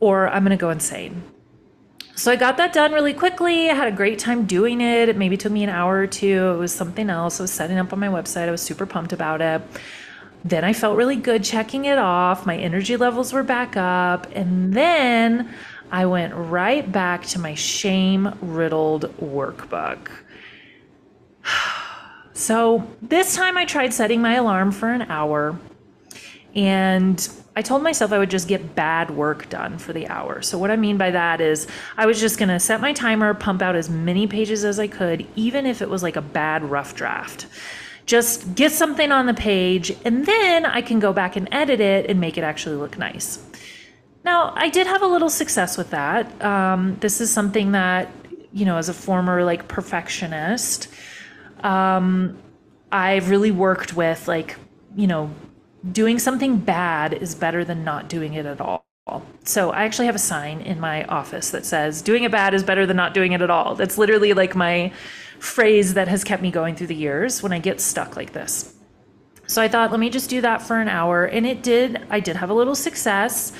or 0.00 0.28
I'm 0.28 0.42
going 0.42 0.56
to 0.56 0.60
go 0.60 0.70
insane. 0.70 1.22
So 2.14 2.30
I 2.30 2.36
got 2.36 2.56
that 2.58 2.72
done 2.72 2.92
really 2.92 3.14
quickly. 3.14 3.70
I 3.70 3.74
had 3.74 3.88
a 3.88 3.96
great 3.96 4.18
time 4.18 4.46
doing 4.46 4.80
it. 4.80 5.08
It 5.08 5.16
maybe 5.16 5.36
took 5.36 5.52
me 5.52 5.64
an 5.64 5.70
hour 5.70 5.96
or 5.96 6.06
two. 6.06 6.50
It 6.50 6.58
was 6.58 6.74
something 6.74 7.08
else. 7.08 7.40
I 7.40 7.44
was 7.44 7.52
setting 7.52 7.78
up 7.78 7.92
on 7.92 8.00
my 8.00 8.08
website. 8.08 8.48
I 8.48 8.50
was 8.50 8.60
super 8.60 8.84
pumped 8.84 9.12
about 9.12 9.40
it. 9.40 9.62
Then 10.44 10.64
I 10.64 10.72
felt 10.72 10.96
really 10.96 11.16
good 11.16 11.44
checking 11.44 11.84
it 11.84 11.98
off. 11.98 12.44
My 12.44 12.56
energy 12.56 12.96
levels 12.96 13.32
were 13.32 13.44
back 13.44 13.76
up. 13.76 14.26
And 14.34 14.74
then 14.74 15.54
I 15.90 16.06
went 16.06 16.34
right 16.34 16.90
back 16.90 17.24
to 17.26 17.38
my 17.38 17.54
shame 17.54 18.36
riddled 18.40 19.04
workbook. 19.18 20.08
So 22.42 22.84
this 23.00 23.36
time 23.36 23.56
I 23.56 23.64
tried 23.64 23.94
setting 23.94 24.20
my 24.20 24.34
alarm 24.34 24.72
for 24.72 24.88
an 24.88 25.02
hour 25.02 25.56
and 26.56 27.28
I 27.54 27.62
told 27.62 27.84
myself 27.84 28.10
I 28.10 28.18
would 28.18 28.30
just 28.30 28.48
get 28.48 28.74
bad 28.74 29.12
work 29.12 29.48
done 29.48 29.78
for 29.78 29.92
the 29.92 30.08
hour. 30.08 30.42
So, 30.42 30.58
what 30.58 30.72
I 30.72 30.76
mean 30.76 30.98
by 30.98 31.12
that 31.12 31.40
is, 31.40 31.68
I 31.96 32.04
was 32.04 32.18
just 32.18 32.40
gonna 32.40 32.58
set 32.58 32.80
my 32.80 32.92
timer, 32.92 33.32
pump 33.32 33.62
out 33.62 33.76
as 33.76 33.88
many 33.88 34.26
pages 34.26 34.64
as 34.64 34.80
I 34.80 34.88
could, 34.88 35.24
even 35.36 35.66
if 35.66 35.80
it 35.80 35.88
was 35.88 36.02
like 36.02 36.16
a 36.16 36.20
bad 36.20 36.64
rough 36.64 36.96
draft. 36.96 37.46
Just 38.06 38.56
get 38.56 38.72
something 38.72 39.12
on 39.12 39.26
the 39.26 39.34
page, 39.34 39.92
and 40.04 40.26
then 40.26 40.66
I 40.66 40.82
can 40.82 40.98
go 40.98 41.12
back 41.12 41.36
and 41.36 41.48
edit 41.52 41.78
it 41.78 42.10
and 42.10 42.20
make 42.20 42.36
it 42.36 42.42
actually 42.42 42.76
look 42.76 42.98
nice. 42.98 43.38
Now, 44.24 44.52
I 44.56 44.68
did 44.68 44.88
have 44.88 45.02
a 45.02 45.06
little 45.06 45.30
success 45.30 45.78
with 45.78 45.90
that. 45.90 46.42
Um, 46.42 46.96
this 46.98 47.20
is 47.20 47.32
something 47.32 47.72
that, 47.72 48.10
you 48.52 48.64
know, 48.64 48.78
as 48.78 48.88
a 48.88 48.94
former 48.94 49.44
like 49.44 49.68
perfectionist, 49.68 50.88
um, 51.62 52.38
I've 52.90 53.30
really 53.30 53.50
worked 53.50 53.94
with 53.94 54.28
like, 54.28 54.56
you 54.96 55.06
know, 55.06 55.30
doing 55.90 56.18
something 56.18 56.58
bad 56.58 57.14
is 57.14 57.34
better 57.34 57.64
than 57.64 57.84
not 57.84 58.08
doing 58.08 58.34
it 58.34 58.46
at 58.46 58.60
all. 58.60 58.84
So 59.44 59.70
I 59.70 59.84
actually 59.84 60.06
have 60.06 60.14
a 60.14 60.20
sign 60.20 60.60
in 60.60 60.78
my 60.78 61.04
office 61.04 61.50
that 61.50 61.66
says 61.66 62.02
doing 62.02 62.22
it 62.22 62.30
bad 62.30 62.54
is 62.54 62.62
better 62.62 62.86
than 62.86 62.96
not 62.96 63.14
doing 63.14 63.32
it 63.32 63.42
at 63.42 63.50
all. 63.50 63.74
That's 63.74 63.98
literally 63.98 64.32
like 64.32 64.54
my 64.54 64.92
phrase 65.40 65.94
that 65.94 66.06
has 66.06 66.22
kept 66.22 66.40
me 66.40 66.50
going 66.52 66.76
through 66.76 66.86
the 66.86 66.94
years 66.94 67.42
when 67.42 67.52
I 67.52 67.58
get 67.58 67.80
stuck 67.80 68.14
like 68.16 68.32
this. 68.32 68.74
So 69.46 69.60
I 69.60 69.68
thought, 69.68 69.90
let 69.90 69.98
me 69.98 70.08
just 70.08 70.30
do 70.30 70.40
that 70.40 70.62
for 70.62 70.80
an 70.80 70.88
hour. 70.88 71.24
And 71.24 71.44
it 71.44 71.62
did, 71.62 72.06
I 72.10 72.20
did 72.20 72.36
have 72.36 72.50
a 72.50 72.54
little 72.54 72.76
success. 72.76 73.52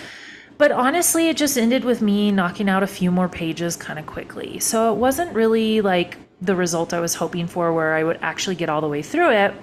But 0.59 0.71
honestly, 0.71 1.29
it 1.29 1.37
just 1.37 1.59
ended 1.59 1.85
with 1.85 2.01
me 2.01 2.31
knocking 2.31 2.69
out 2.69 2.85
a 2.85 2.87
few 2.87 3.11
more 3.11 3.29
pages 3.29 3.75
kind 3.75 3.99
of 3.99 4.07
quickly. 4.07 4.61
So 4.61 4.93
it 4.93 4.97
wasn't 4.97 5.35
really 5.35 5.81
like 5.81 6.19
the 6.43 6.57
result 6.57 6.93
I 6.93 7.01
was 7.01 7.15
hoping 7.15 7.47
for, 7.47 7.73
where 7.73 7.95
I 7.95 8.05
would 8.05 8.19
actually 8.21 8.57
get 8.57 8.69
all 8.69 8.81
the 8.81 8.89
way 8.89 9.01
through 9.01 9.31
it. 9.31 9.55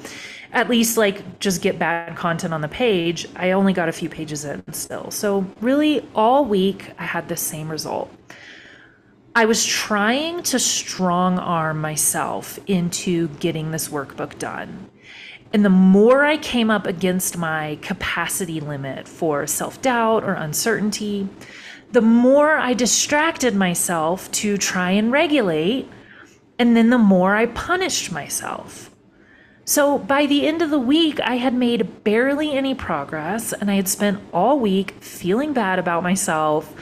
At 0.52 0.68
least, 0.68 0.98
like, 0.98 1.40
just 1.40 1.62
get 1.62 1.78
bad 1.78 2.16
content 2.16 2.54
on 2.54 2.62
the 2.62 2.68
page. 2.68 3.28
I 3.36 3.52
only 3.52 3.74
got 3.74 3.88
a 3.88 3.92
few 3.92 4.10
pages 4.10 4.46
in 4.46 4.64
still. 4.74 5.12
So, 5.12 5.46
really, 5.62 6.08
all 6.16 6.46
week, 6.46 6.92
I 6.98 7.04
had 7.04 7.28
the 7.28 7.38
same 7.38 7.70
result. 7.70 8.12
I 9.36 9.46
was 9.46 9.64
trying 9.64 10.42
to 10.44 10.58
strong 10.58 11.38
arm 11.38 11.80
myself 11.80 12.60
into 12.66 13.28
getting 13.40 13.72
this 13.72 13.90
workbook 13.90 14.40
done. 14.40 14.90
And 15.54 15.64
the 15.64 15.70
more 15.70 16.26
I 16.26 16.38
came 16.38 16.70
up 16.70 16.88
against 16.88 17.38
my 17.38 17.78
capacity 17.82 18.60
limit 18.60 19.08
for 19.08 19.46
self 19.46 19.82
doubt 19.82 20.24
or 20.24 20.34
uncertainty, 20.34 21.30
the 21.92 22.02
more 22.02 22.56
I 22.56 22.74
distracted 22.74 23.56
myself 23.56 24.32
to 24.32 24.58
try 24.58 24.92
and 24.92 25.12
regulate 25.12 25.90
and 26.60 26.76
then 26.76 26.90
the 26.90 26.98
more 26.98 27.36
I 27.36 27.48
punished 27.48 28.12
myself. 28.12 28.92
So 29.64 29.98
by 29.98 30.26
the 30.26 30.48
end 30.48 30.62
of 30.62 30.72
the 30.72 30.80
week, 30.80 31.20
I 31.22 31.38
had 31.38 31.54
made 31.54 32.04
barely 32.04 32.52
any 32.54 32.76
progress, 32.76 33.54
and 33.54 33.72
I 33.72 33.76
had 33.76 33.88
spent 33.88 34.20
all 34.34 34.60
week 34.60 34.92
feeling 35.00 35.54
bad 35.54 35.80
about 35.80 36.04
myself, 36.04 36.74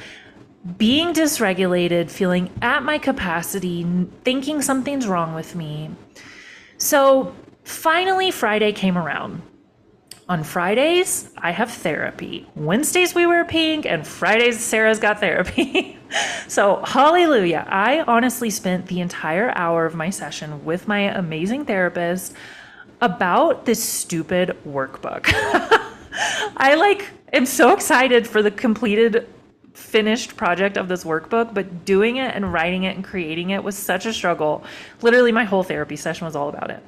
being 0.77 1.13
dysregulated, 1.13 2.09
feeling 2.09 2.49
at 2.61 2.83
my 2.83 2.97
capacity, 2.97 3.85
thinking 4.23 4.61
something's 4.61 5.07
wrong 5.07 5.33
with 5.33 5.53
me. 5.55 5.91
So 6.77 7.35
finally, 7.63 8.31
Friday 8.31 8.71
came 8.71 8.97
around. 8.97 9.41
On 10.29 10.43
Fridays, 10.43 11.29
I 11.37 11.51
have 11.51 11.71
therapy. 11.71 12.47
Wednesdays, 12.55 13.13
we 13.13 13.25
wear 13.25 13.45
pink, 13.45 13.85
and 13.85 14.05
Fridays, 14.05 14.59
Sarah's 14.59 14.99
got 14.99 15.19
therapy. 15.19 15.96
so, 16.47 16.83
hallelujah. 16.85 17.65
I 17.67 18.01
honestly 18.01 18.49
spent 18.49 18.87
the 18.87 19.01
entire 19.01 19.51
hour 19.55 19.85
of 19.85 19.95
my 19.95 20.09
session 20.09 20.63
with 20.65 20.87
my 20.87 20.99
amazing 20.99 21.65
therapist 21.65 22.33
about 23.01 23.65
this 23.65 23.83
stupid 23.83 24.57
workbook. 24.67 25.25
I 26.57 26.75
like 26.75 27.09
am 27.33 27.45
so 27.45 27.73
excited 27.73 28.27
for 28.27 28.41
the 28.41 28.51
completed 28.51 29.27
finished 29.73 30.35
project 30.35 30.75
of 30.75 30.87
this 30.87 31.03
workbook, 31.03 31.53
but 31.53 31.85
doing 31.85 32.17
it 32.17 32.33
and 32.33 32.51
writing 32.51 32.83
it 32.83 32.95
and 32.95 33.05
creating 33.05 33.51
it 33.51 33.63
was 33.63 33.77
such 33.77 34.05
a 34.05 34.13
struggle. 34.13 34.63
Literally, 35.01 35.31
my 35.31 35.43
whole 35.43 35.63
therapy 35.63 35.95
session 35.95 36.25
was 36.25 36.35
all 36.35 36.49
about 36.49 36.71
it. 36.71 36.83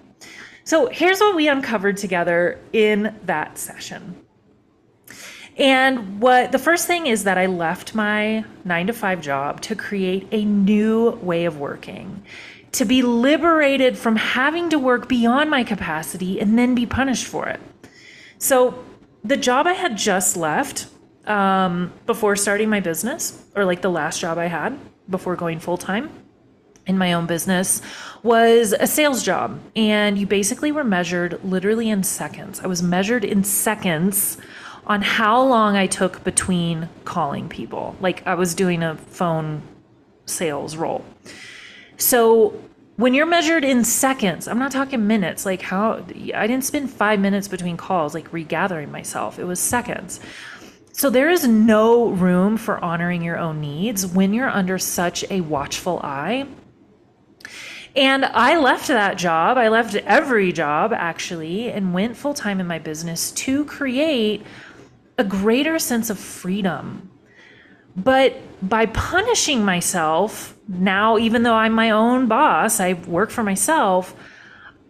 So 0.63 0.87
here's 0.87 1.19
what 1.19 1.35
we 1.35 1.47
uncovered 1.47 1.97
together 1.97 2.59
in 2.73 3.15
that 3.25 3.57
session. 3.57 4.23
And 5.59 6.21
what 6.21 6.53
the 6.53 6.57
first 6.57 6.87
thing 6.87 7.07
is 7.07 7.25
that 7.25 7.37
I 7.37 7.45
left 7.47 7.93
my 7.93 8.45
nine 8.63 8.87
to 8.87 8.93
five 8.93 9.21
job 9.21 9.59
to 9.61 9.75
create 9.75 10.27
a 10.31 10.45
new 10.45 11.11
way 11.21 11.43
of 11.43 11.59
working, 11.59 12.23
to 12.71 12.85
be 12.85 13.01
liberated 13.01 13.97
from 13.97 14.15
having 14.15 14.69
to 14.69 14.79
work 14.79 15.09
beyond 15.09 15.49
my 15.49 15.65
capacity 15.65 16.39
and 16.39 16.57
then 16.57 16.75
be 16.75 16.85
punished 16.85 17.27
for 17.27 17.47
it. 17.47 17.59
So, 18.37 18.85
the 19.21 19.35
job 19.35 19.67
I 19.67 19.73
had 19.73 19.97
just 19.97 20.37
left 20.37 20.87
um, 21.25 21.91
before 22.05 22.37
starting 22.37 22.69
my 22.69 22.79
business, 22.79 23.43
or 23.53 23.65
like 23.65 23.81
the 23.81 23.91
last 23.91 24.21
job 24.21 24.37
I 24.37 24.45
had 24.45 24.79
before 25.09 25.35
going 25.35 25.59
full 25.59 25.77
time, 25.77 26.09
in 26.87 26.97
my 26.97 27.13
own 27.13 27.25
business 27.27 27.81
was 28.23 28.73
a 28.73 28.87
sales 28.87 29.23
job. 29.23 29.59
And 29.75 30.17
you 30.17 30.25
basically 30.25 30.71
were 30.71 30.83
measured 30.83 31.39
literally 31.43 31.89
in 31.89 32.03
seconds. 32.03 32.61
I 32.61 32.67
was 32.67 32.81
measured 32.81 33.23
in 33.23 33.43
seconds 33.43 34.37
on 34.89 35.03
how 35.03 35.41
long 35.41 35.77
I 35.77 35.85
took 35.85 36.23
between 36.23 36.89
calling 37.05 37.47
people. 37.47 37.95
Like 38.01 38.25
I 38.25 38.33
was 38.33 38.55
doing 38.55 38.81
a 38.81 38.95
phone 38.95 39.61
sales 40.25 40.75
role. 40.75 41.05
So 41.97 42.59
when 42.95 43.13
you're 43.13 43.27
measured 43.27 43.63
in 43.63 43.85
seconds, 43.85 44.47
I'm 44.47 44.57
not 44.57 44.71
talking 44.71 45.05
minutes, 45.05 45.45
like 45.45 45.61
how 45.61 46.03
I 46.33 46.47
didn't 46.47 46.65
spend 46.65 46.89
five 46.89 47.19
minutes 47.19 47.47
between 47.47 47.77
calls, 47.77 48.15
like 48.15 48.27
regathering 48.33 48.91
myself. 48.91 49.37
It 49.37 49.45
was 49.45 49.59
seconds. 49.59 50.19
So 50.91 51.09
there 51.09 51.29
is 51.29 51.47
no 51.47 52.09
room 52.09 52.57
for 52.57 52.83
honoring 52.83 53.21
your 53.21 53.37
own 53.37 53.61
needs 53.61 54.05
when 54.07 54.33
you're 54.33 54.49
under 54.49 54.79
such 54.79 55.23
a 55.29 55.41
watchful 55.41 56.01
eye 56.03 56.47
and 57.95 58.23
I 58.23 58.57
left 58.57 58.87
that 58.87 59.17
job. 59.17 59.57
I 59.57 59.67
left 59.67 59.95
every 59.95 60.51
job 60.51 60.93
actually 60.93 61.71
and 61.71 61.93
went 61.93 62.15
full 62.15 62.33
time 62.33 62.59
in 62.59 62.67
my 62.67 62.79
business 62.79 63.31
to 63.31 63.65
create 63.65 64.45
a 65.19 65.23
greater 65.23 65.77
sense 65.77 66.09
of 66.09 66.17
freedom. 66.17 67.09
But 67.95 68.37
by 68.67 68.85
punishing 68.87 69.65
myself, 69.65 70.57
now, 70.67 71.17
even 71.17 71.43
though 71.43 71.55
I'm 71.55 71.73
my 71.73 71.89
own 71.89 72.27
boss, 72.27 72.79
I 72.79 72.93
work 72.93 73.29
for 73.29 73.43
myself, 73.43 74.15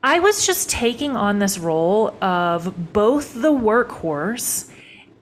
I 0.04 0.20
was 0.20 0.46
just 0.46 0.70
taking 0.70 1.18
on 1.18 1.40
this 1.40 1.58
role 1.58 2.16
of 2.24 2.94
both 2.94 3.34
the 3.34 3.52
workhorse 3.52 4.72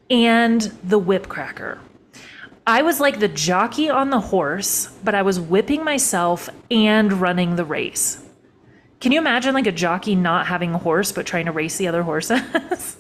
and 0.10 0.62
the 0.84 1.00
whipcracker. 1.00 1.80
I 2.66 2.82
was 2.82 3.00
like 3.00 3.20
the 3.20 3.30
jockey 3.30 3.90
on 3.90 4.10
the 4.10 4.20
horse, 4.20 4.90
but 5.04 5.16
I 5.16 5.22
was 5.22 5.40
whipping 5.40 5.86
myself 5.86 6.50
and 6.70 7.14
running 7.14 7.56
the 7.56 7.64
race. 7.64 8.27
Can 9.00 9.12
you 9.12 9.20
imagine 9.20 9.54
like 9.54 9.68
a 9.68 9.72
jockey 9.72 10.16
not 10.16 10.48
having 10.48 10.74
a 10.74 10.78
horse 10.78 11.12
but 11.12 11.28
trying 11.28 11.46
to 11.46 11.52
race 11.52 11.78
the 11.78 11.88
other 11.88 12.02
horses? 12.02 12.42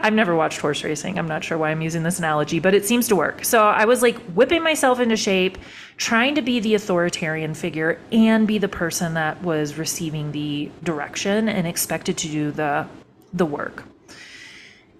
I've 0.00 0.12
never 0.12 0.34
watched 0.34 0.60
horse 0.60 0.84
racing. 0.84 1.18
I'm 1.18 1.28
not 1.28 1.42
sure 1.42 1.56
why 1.56 1.70
I'm 1.70 1.80
using 1.80 2.02
this 2.02 2.18
analogy, 2.18 2.58
but 2.58 2.74
it 2.74 2.84
seems 2.84 3.08
to 3.08 3.16
work. 3.16 3.44
So 3.44 3.66
I 3.66 3.86
was 3.86 4.02
like 4.02 4.18
whipping 4.34 4.62
myself 4.62 5.00
into 5.00 5.16
shape, 5.16 5.56
trying 5.96 6.34
to 6.34 6.42
be 6.42 6.60
the 6.60 6.74
authoritarian 6.74 7.54
figure 7.54 7.98
and 8.12 8.46
be 8.46 8.58
the 8.58 8.68
person 8.68 9.14
that 9.14 9.42
was 9.42 9.78
receiving 9.78 10.32
the 10.32 10.70
direction 10.82 11.48
and 11.48 11.66
expected 11.66 12.18
to 12.18 12.28
do 12.28 12.50
the 12.50 12.86
the 13.32 13.46
work 13.46 13.84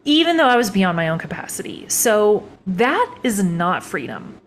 even 0.05 0.37
though 0.37 0.49
I 0.49 0.57
was 0.57 0.71
beyond 0.71 0.97
my 0.97 1.09
own 1.09 1.19
capacity. 1.19 1.89
So 1.89 2.49
that 2.67 3.19
is 3.23 3.43
not 3.43 3.83
freedom. 3.83 4.41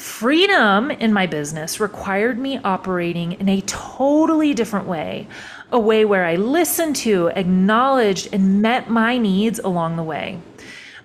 Freedom 0.00 0.90
in 0.90 1.12
my 1.12 1.26
business 1.26 1.78
required 1.78 2.38
me 2.38 2.58
operating 2.64 3.32
in 3.32 3.50
a 3.50 3.60
totally 3.66 4.54
different 4.54 4.86
way, 4.86 5.28
a 5.70 5.78
way 5.78 6.06
where 6.06 6.24
I 6.24 6.36
listened 6.36 6.96
to, 6.96 7.26
acknowledged, 7.36 8.30
and 8.32 8.62
met 8.62 8.88
my 8.88 9.18
needs 9.18 9.58
along 9.58 9.96
the 9.96 10.02
way, 10.02 10.38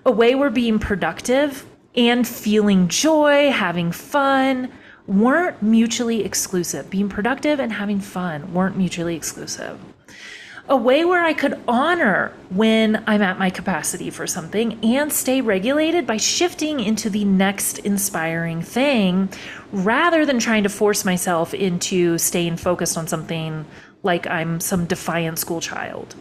a 0.06 0.10
way 0.10 0.34
where 0.34 0.48
being 0.48 0.78
productive 0.78 1.66
and 1.94 2.26
feeling 2.26 2.88
joy, 2.88 3.50
having 3.50 3.92
fun, 3.92 4.72
weren't 5.06 5.60
mutually 5.60 6.24
exclusive. 6.24 6.88
Being 6.88 7.10
productive 7.10 7.60
and 7.60 7.74
having 7.74 8.00
fun 8.00 8.54
weren't 8.54 8.78
mutually 8.78 9.14
exclusive 9.14 9.78
a 10.68 10.76
way 10.76 11.04
where 11.04 11.24
I 11.24 11.32
could 11.32 11.60
honor 11.68 12.32
when 12.50 13.02
I'm 13.06 13.22
at 13.22 13.38
my 13.38 13.50
capacity 13.50 14.10
for 14.10 14.26
something 14.26 14.84
and 14.84 15.12
stay 15.12 15.40
regulated 15.40 16.06
by 16.06 16.16
shifting 16.16 16.80
into 16.80 17.08
the 17.08 17.24
next 17.24 17.78
inspiring 17.78 18.62
thing 18.62 19.28
rather 19.70 20.26
than 20.26 20.40
trying 20.40 20.64
to 20.64 20.68
force 20.68 21.04
myself 21.04 21.54
into 21.54 22.18
staying 22.18 22.56
focused 22.56 22.98
on 22.98 23.06
something 23.06 23.64
like 24.02 24.26
I'm 24.26 24.58
some 24.58 24.86
defiant 24.86 25.38
school 25.38 25.60
child. 25.60 26.14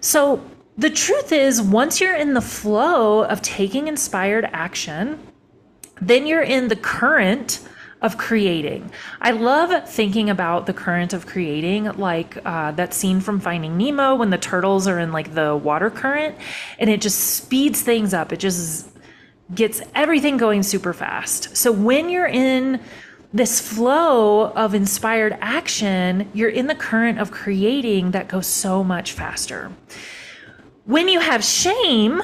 So, 0.00 0.42
the 0.76 0.90
truth 0.90 1.30
is, 1.30 1.62
once 1.62 2.00
you're 2.00 2.16
in 2.16 2.34
the 2.34 2.40
flow 2.40 3.22
of 3.22 3.40
taking 3.42 3.86
inspired 3.86 4.50
action, 4.52 5.20
then 6.00 6.26
you're 6.26 6.42
in 6.42 6.66
the 6.66 6.74
current 6.74 7.60
of 8.02 8.18
creating. 8.18 8.90
I 9.20 9.30
love 9.30 9.88
thinking 9.88 10.28
about 10.28 10.66
the 10.66 10.74
current 10.74 11.12
of 11.12 11.26
creating, 11.26 11.84
like 11.96 12.38
uh, 12.44 12.72
that 12.72 12.92
scene 12.92 13.20
from 13.20 13.40
Finding 13.40 13.76
Nemo 13.76 14.14
when 14.14 14.30
the 14.30 14.38
turtles 14.38 14.86
are 14.86 14.98
in 14.98 15.12
like 15.12 15.34
the 15.34 15.56
water 15.56 15.90
current 15.90 16.36
and 16.78 16.90
it 16.90 17.00
just 17.00 17.18
speeds 17.18 17.82
things 17.82 18.12
up. 18.12 18.32
It 18.32 18.40
just 18.40 18.90
gets 19.54 19.80
everything 19.94 20.36
going 20.36 20.62
super 20.62 20.92
fast. 20.92 21.56
So 21.56 21.72
when 21.72 22.08
you're 22.08 22.26
in 22.26 22.80
this 23.32 23.60
flow 23.60 24.52
of 24.52 24.74
inspired 24.74 25.36
action, 25.40 26.30
you're 26.34 26.50
in 26.50 26.66
the 26.66 26.74
current 26.74 27.18
of 27.18 27.30
creating 27.30 28.12
that 28.12 28.28
goes 28.28 28.46
so 28.46 28.84
much 28.84 29.12
faster. 29.12 29.72
When 30.84 31.08
you 31.08 31.20
have 31.20 31.42
shame, 31.42 32.22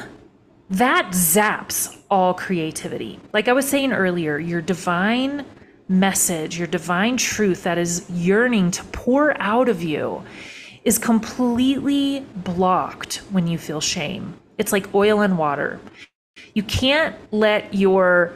that 0.71 1.09
zaps 1.09 1.99
all 2.11 2.33
creativity. 2.33 3.19
Like 3.33 3.49
I 3.49 3.53
was 3.53 3.69
saying 3.69 3.93
earlier, 3.93 4.39
your 4.39 4.63
divine 4.63 5.45
message, 5.91 6.57
your 6.57 6.69
divine 6.69 7.17
truth 7.17 7.65
that 7.65 7.77
is 7.77 8.09
yearning 8.09 8.71
to 8.71 8.85
pour 8.85 9.39
out 9.41 9.69
of 9.69 9.83
you 9.83 10.23
is 10.85 10.99
completely 10.99 12.21
blocked 12.37 13.17
when 13.31 13.47
you 13.47 13.59
feel 13.59 13.81
shame. 13.81 14.35
It's 14.57 14.73
like 14.73 14.95
oil 14.95 15.21
and 15.21 15.37
water. 15.37 15.81
You 16.55 16.63
can't 16.63 17.17
let 17.33 17.75
your 17.75 18.33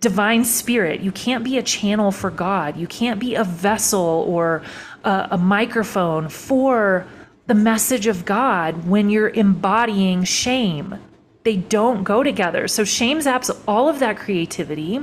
divine 0.00 0.44
spirit, 0.44 1.00
you 1.00 1.12
can't 1.12 1.44
be 1.44 1.58
a 1.58 1.62
channel 1.62 2.10
for 2.12 2.30
God. 2.30 2.76
You 2.76 2.86
can't 2.86 3.18
be 3.18 3.34
a 3.34 3.44
vessel 3.44 4.24
or 4.28 4.62
a, 5.04 5.28
a 5.32 5.38
microphone 5.38 6.28
for 6.28 7.06
the 7.46 7.54
message 7.54 8.06
of 8.06 8.24
God 8.24 8.86
when 8.86 9.10
you're 9.10 9.28
embodying 9.28 10.24
shame. 10.24 10.98
They 11.44 11.56
don't 11.56 12.02
go 12.04 12.22
together. 12.22 12.68
So 12.68 12.84
shame 12.84 13.18
zaps 13.18 13.56
all 13.68 13.88
of 13.88 13.98
that 14.00 14.16
creativity. 14.16 15.00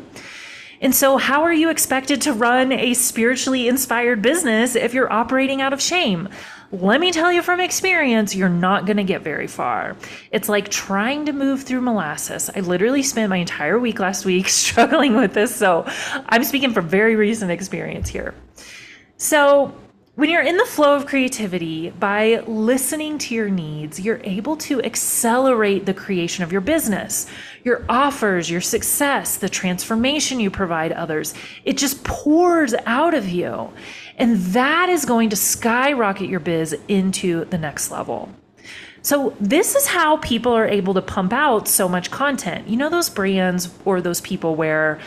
And 0.84 0.94
so, 0.94 1.16
how 1.16 1.44
are 1.44 1.54
you 1.54 1.70
expected 1.70 2.22
to 2.24 2.34
run 2.34 2.74
a 2.74 2.94
spiritually 2.94 3.70
inspired 3.70 4.22
business 4.22 4.76
if 4.76 4.94
you're 4.94 5.12
operating 5.12 5.62
out 5.62 5.72
of 5.72 5.82
shame? 5.82 6.28
Let 6.74 7.00
me 7.00 7.14
tell 7.14 7.32
you 7.32 7.42
from 7.42 7.62
experience, 7.62 8.36
you're 8.36 8.50
not 8.50 8.86
going 8.86 8.98
to 8.98 9.04
get 9.06 9.22
very 9.22 9.48
far. 9.48 9.96
It's 10.32 10.50
like 10.50 10.68
trying 10.68 11.28
to 11.28 11.32
move 11.32 11.64
through 11.64 11.80
molasses. 11.80 12.50
I 12.54 12.60
literally 12.60 13.02
spent 13.02 13.30
my 13.30 13.38
entire 13.38 13.80
week 13.80 14.00
last 14.00 14.26
week 14.26 14.50
struggling 14.50 15.16
with 15.16 15.34
this. 15.34 15.56
So, 15.56 15.86
I'm 16.28 16.44
speaking 16.44 16.74
from 16.74 16.90
very 16.90 17.16
recent 17.16 17.50
experience 17.50 18.10
here. 18.10 18.36
So, 19.16 19.74
when 20.16 20.30
you're 20.30 20.44
in 20.44 20.58
the 20.58 20.66
flow 20.66 20.96
of 20.96 21.08
creativity, 21.08 21.90
by 21.90 22.44
listening 22.46 23.18
to 23.18 23.34
your 23.34 23.50
needs, 23.50 24.00
you're 24.00 24.22
able 24.24 24.56
to 24.58 24.80
accelerate 24.84 25.88
the 25.88 25.94
creation 25.94 26.44
of 26.44 26.52
your 26.52 26.62
business, 26.62 27.26
your 27.64 27.84
offers, 27.90 28.48
your 28.48 28.62
success, 28.62 29.38
the 29.38 29.50
transformation 29.50 30.40
you 30.40 30.52
provide 30.52 30.92
others. 30.92 31.34
It 31.66 31.78
just 31.78 32.04
pours 32.04 32.76
out 32.86 33.16
of 33.16 33.28
you. 33.28 33.74
And 34.20 34.38
that 34.38 34.88
is 34.88 35.04
going 35.04 35.32
to 35.32 35.36
skyrocket 35.36 36.30
your 36.30 36.40
biz 36.40 36.78
into 36.88 37.46
the 37.46 37.58
next 37.58 37.90
level. 37.90 38.30
So, 39.02 39.36
this 39.40 39.76
is 39.76 39.88
how 39.88 40.18
people 40.18 40.54
are 40.54 40.68
able 40.68 40.94
to 40.94 41.02
pump 41.02 41.34
out 41.34 41.68
so 41.68 41.90
much 41.90 42.12
content. 42.12 42.70
You 42.70 42.78
know, 42.78 42.90
those 42.90 43.10
brands 43.10 43.74
or 43.84 44.00
those 44.00 44.22
people 44.22 44.56
where 44.56 45.00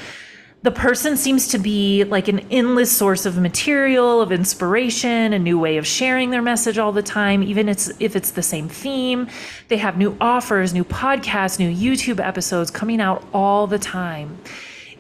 the 0.66 0.72
person 0.72 1.16
seems 1.16 1.46
to 1.46 1.58
be 1.58 2.02
like 2.02 2.26
an 2.26 2.40
endless 2.50 2.90
source 2.90 3.24
of 3.24 3.38
material, 3.38 4.20
of 4.20 4.32
inspiration, 4.32 5.32
a 5.32 5.38
new 5.38 5.56
way 5.56 5.76
of 5.76 5.86
sharing 5.86 6.30
their 6.30 6.42
message 6.42 6.76
all 6.76 6.90
the 6.90 7.04
time, 7.04 7.40
even 7.44 7.68
if 7.68 8.16
it's 8.16 8.32
the 8.32 8.42
same 8.42 8.68
theme. 8.68 9.28
They 9.68 9.76
have 9.76 9.96
new 9.96 10.16
offers, 10.20 10.74
new 10.74 10.82
podcasts, 10.82 11.60
new 11.60 11.72
YouTube 11.72 12.18
episodes 12.18 12.72
coming 12.72 13.00
out 13.00 13.24
all 13.32 13.68
the 13.68 13.78
time. 13.78 14.40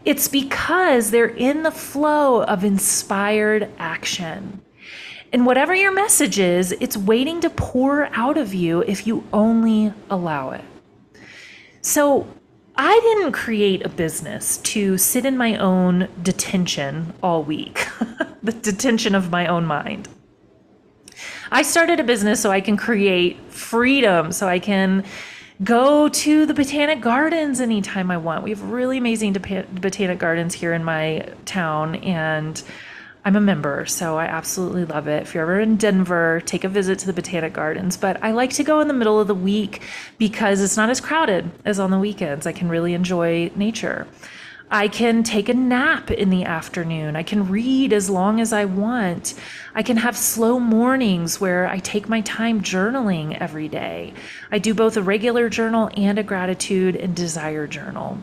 It's 0.04 0.28
because 0.28 1.10
they're 1.10 1.26
in 1.26 1.64
the 1.64 1.72
flow 1.72 2.44
of 2.44 2.62
inspired 2.62 3.68
action. 3.76 4.62
And 5.32 5.44
whatever 5.44 5.74
your 5.74 5.92
message 5.92 6.38
is, 6.38 6.70
it's 6.78 6.96
waiting 6.96 7.40
to 7.40 7.50
pour 7.50 8.06
out 8.12 8.38
of 8.38 8.54
you 8.54 8.84
if 8.86 9.04
you 9.04 9.24
only 9.32 9.92
allow 10.10 10.52
it. 10.52 10.64
So, 11.80 12.28
I 12.78 13.00
didn't 13.00 13.32
create 13.32 13.84
a 13.86 13.88
business 13.88 14.58
to 14.58 14.98
sit 14.98 15.24
in 15.24 15.36
my 15.36 15.56
own 15.56 16.08
detention 16.22 17.14
all 17.22 17.42
week, 17.42 17.86
the 18.42 18.52
detention 18.52 19.14
of 19.14 19.30
my 19.30 19.46
own 19.46 19.64
mind. 19.64 20.08
I 21.50 21.62
started 21.62 22.00
a 22.00 22.04
business 22.04 22.40
so 22.40 22.50
I 22.50 22.60
can 22.60 22.76
create 22.76 23.40
freedom, 23.50 24.30
so 24.30 24.46
I 24.46 24.58
can 24.58 25.04
go 25.64 26.08
to 26.08 26.44
the 26.44 26.52
botanic 26.52 27.00
gardens 27.00 27.60
anytime 27.60 28.10
I 28.10 28.18
want. 28.18 28.42
We 28.42 28.50
have 28.50 28.62
really 28.62 28.98
amazing 28.98 29.32
botanic 29.32 30.18
gardens 30.18 30.52
here 30.52 30.74
in 30.74 30.84
my 30.84 31.28
town, 31.46 31.94
and 31.96 32.62
I'm 33.26 33.34
a 33.34 33.40
member, 33.40 33.86
so 33.86 34.16
I 34.16 34.26
absolutely 34.26 34.84
love 34.84 35.08
it. 35.08 35.22
If 35.24 35.34
you're 35.34 35.42
ever 35.42 35.58
in 35.58 35.78
Denver, 35.78 36.40
take 36.46 36.62
a 36.62 36.68
visit 36.68 37.00
to 37.00 37.06
the 37.06 37.12
Botanic 37.12 37.52
Gardens. 37.54 37.96
But 37.96 38.22
I 38.22 38.30
like 38.30 38.52
to 38.52 38.62
go 38.62 38.78
in 38.78 38.86
the 38.86 38.94
middle 38.94 39.18
of 39.18 39.26
the 39.26 39.34
week 39.34 39.82
because 40.16 40.62
it's 40.62 40.76
not 40.76 40.90
as 40.90 41.00
crowded 41.00 41.50
as 41.64 41.80
on 41.80 41.90
the 41.90 41.98
weekends. 41.98 42.46
I 42.46 42.52
can 42.52 42.68
really 42.68 42.94
enjoy 42.94 43.50
nature. 43.56 44.06
I 44.70 44.86
can 44.86 45.24
take 45.24 45.48
a 45.48 45.54
nap 45.54 46.12
in 46.12 46.30
the 46.30 46.44
afternoon. 46.44 47.16
I 47.16 47.24
can 47.24 47.48
read 47.48 47.92
as 47.92 48.08
long 48.08 48.40
as 48.40 48.52
I 48.52 48.64
want. 48.64 49.34
I 49.74 49.82
can 49.82 49.96
have 49.96 50.16
slow 50.16 50.60
mornings 50.60 51.40
where 51.40 51.66
I 51.66 51.80
take 51.80 52.08
my 52.08 52.20
time 52.20 52.62
journaling 52.62 53.36
every 53.36 53.66
day. 53.66 54.14
I 54.52 54.60
do 54.60 54.72
both 54.72 54.96
a 54.96 55.02
regular 55.02 55.48
journal 55.48 55.90
and 55.96 56.20
a 56.20 56.22
gratitude 56.22 56.94
and 56.94 57.16
desire 57.16 57.66
journal 57.66 58.18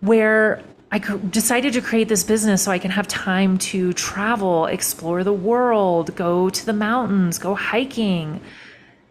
where 0.00 0.62
I 0.94 0.98
decided 0.98 1.72
to 1.72 1.80
create 1.80 2.06
this 2.06 2.22
business 2.22 2.62
so 2.62 2.70
I 2.70 2.78
can 2.78 2.92
have 2.92 3.08
time 3.08 3.58
to 3.58 3.92
travel, 3.94 4.66
explore 4.66 5.24
the 5.24 5.32
world, 5.32 6.14
go 6.14 6.48
to 6.48 6.66
the 6.66 6.72
mountains, 6.72 7.36
go 7.36 7.56
hiking, 7.56 8.40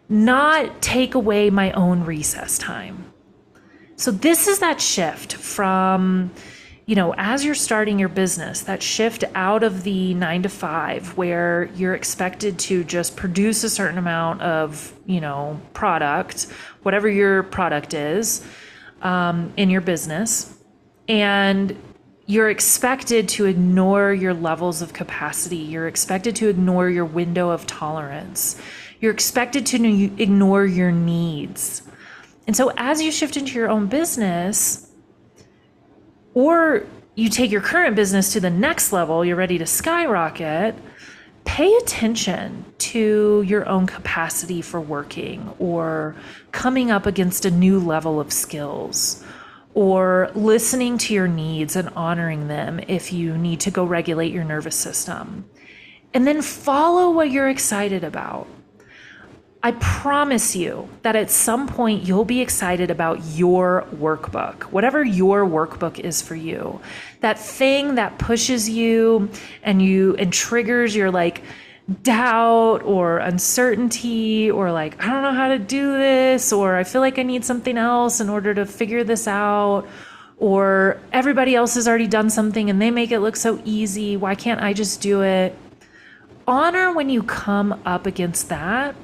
not 0.08 0.80
take 0.80 1.14
away 1.14 1.50
my 1.50 1.72
own 1.72 2.04
recess 2.04 2.56
time. 2.56 3.12
So, 3.96 4.10
this 4.10 4.48
is 4.48 4.60
that 4.60 4.80
shift 4.80 5.34
from, 5.34 6.30
you 6.86 6.94
know, 6.94 7.14
as 7.18 7.44
you're 7.44 7.54
starting 7.54 7.98
your 7.98 8.08
business, 8.08 8.62
that 8.62 8.82
shift 8.82 9.22
out 9.34 9.62
of 9.62 9.82
the 9.82 10.14
nine 10.14 10.42
to 10.44 10.48
five 10.48 11.14
where 11.18 11.64
you're 11.76 11.94
expected 11.94 12.58
to 12.60 12.82
just 12.84 13.14
produce 13.14 13.62
a 13.62 13.68
certain 13.68 13.98
amount 13.98 14.40
of, 14.40 14.98
you 15.04 15.20
know, 15.20 15.60
product, 15.74 16.46
whatever 16.82 17.10
your 17.10 17.42
product 17.42 17.92
is 17.92 18.42
um, 19.02 19.52
in 19.58 19.68
your 19.68 19.82
business 19.82 20.53
and 21.08 21.76
you're 22.26 22.48
expected 22.48 23.28
to 23.30 23.44
ignore 23.44 24.12
your 24.12 24.32
levels 24.32 24.80
of 24.80 24.92
capacity. 24.92 25.56
You're 25.56 25.88
expected 25.88 26.34
to 26.36 26.48
ignore 26.48 26.88
your 26.88 27.04
window 27.04 27.50
of 27.50 27.66
tolerance. 27.66 28.60
You're 29.00 29.12
expected 29.12 29.66
to 29.66 30.22
ignore 30.22 30.64
your 30.64 30.90
needs. 30.90 31.82
And 32.46 32.56
so, 32.56 32.72
as 32.76 33.02
you 33.02 33.12
shift 33.12 33.36
into 33.36 33.54
your 33.54 33.68
own 33.68 33.86
business, 33.86 34.90
or 36.32 36.86
you 37.14 37.28
take 37.28 37.50
your 37.50 37.60
current 37.60 37.94
business 37.96 38.32
to 38.32 38.40
the 38.40 38.50
next 38.50 38.92
level, 38.92 39.24
you're 39.24 39.36
ready 39.36 39.58
to 39.58 39.66
skyrocket, 39.66 40.74
pay 41.44 41.72
attention 41.76 42.64
to 42.78 43.42
your 43.46 43.68
own 43.68 43.86
capacity 43.86 44.60
for 44.60 44.80
working 44.80 45.52
or 45.58 46.16
coming 46.52 46.90
up 46.90 47.06
against 47.06 47.44
a 47.44 47.50
new 47.50 47.78
level 47.78 48.18
of 48.18 48.32
skills 48.32 49.23
or 49.74 50.30
listening 50.34 50.96
to 50.98 51.12
your 51.12 51.28
needs 51.28 51.76
and 51.76 51.88
honoring 51.90 52.48
them 52.48 52.80
if 52.86 53.12
you 53.12 53.36
need 53.36 53.60
to 53.60 53.70
go 53.70 53.84
regulate 53.84 54.32
your 54.32 54.44
nervous 54.44 54.76
system. 54.76 55.44
And 56.14 56.26
then 56.26 56.42
follow 56.42 57.10
what 57.10 57.30
you're 57.30 57.48
excited 57.48 58.04
about. 58.04 58.46
I 59.64 59.72
promise 59.72 60.54
you 60.54 60.90
that 61.02 61.16
at 61.16 61.30
some 61.30 61.66
point 61.66 62.04
you'll 62.04 62.26
be 62.26 62.42
excited 62.42 62.90
about 62.90 63.24
your 63.24 63.86
workbook, 63.96 64.64
whatever 64.64 65.02
your 65.02 65.46
workbook 65.46 65.98
is 65.98 66.20
for 66.20 66.36
you. 66.36 66.80
That 67.20 67.38
thing 67.38 67.94
that 67.94 68.18
pushes 68.18 68.68
you 68.68 69.30
and 69.62 69.80
you 69.80 70.16
and 70.16 70.30
triggers 70.32 70.94
your 70.94 71.10
like 71.10 71.42
doubt 72.02 72.82
or 72.82 73.18
uncertainty 73.18 74.50
or 74.50 74.72
like 74.72 75.02
I 75.02 75.10
don't 75.10 75.22
know 75.22 75.34
how 75.34 75.48
to 75.48 75.58
do 75.58 75.98
this 75.98 76.50
or 76.50 76.76
I 76.76 76.84
feel 76.84 77.02
like 77.02 77.18
I 77.18 77.22
need 77.22 77.44
something 77.44 77.76
else 77.76 78.20
in 78.20 78.30
order 78.30 78.54
to 78.54 78.64
figure 78.64 79.04
this 79.04 79.28
out 79.28 79.86
or 80.38 80.98
everybody 81.12 81.54
else 81.54 81.74
has 81.74 81.86
already 81.86 82.06
done 82.06 82.30
something 82.30 82.70
and 82.70 82.80
they 82.80 82.90
make 82.90 83.12
it 83.12 83.20
look 83.20 83.36
so 83.36 83.60
easy 83.66 84.16
why 84.16 84.34
can't 84.34 84.62
I 84.62 84.72
just 84.72 85.02
do 85.02 85.22
it 85.22 85.54
honor 86.46 86.90
when 86.90 87.10
you 87.10 87.22
come 87.22 87.78
up 87.84 88.06
against 88.06 88.48
that 88.48 88.96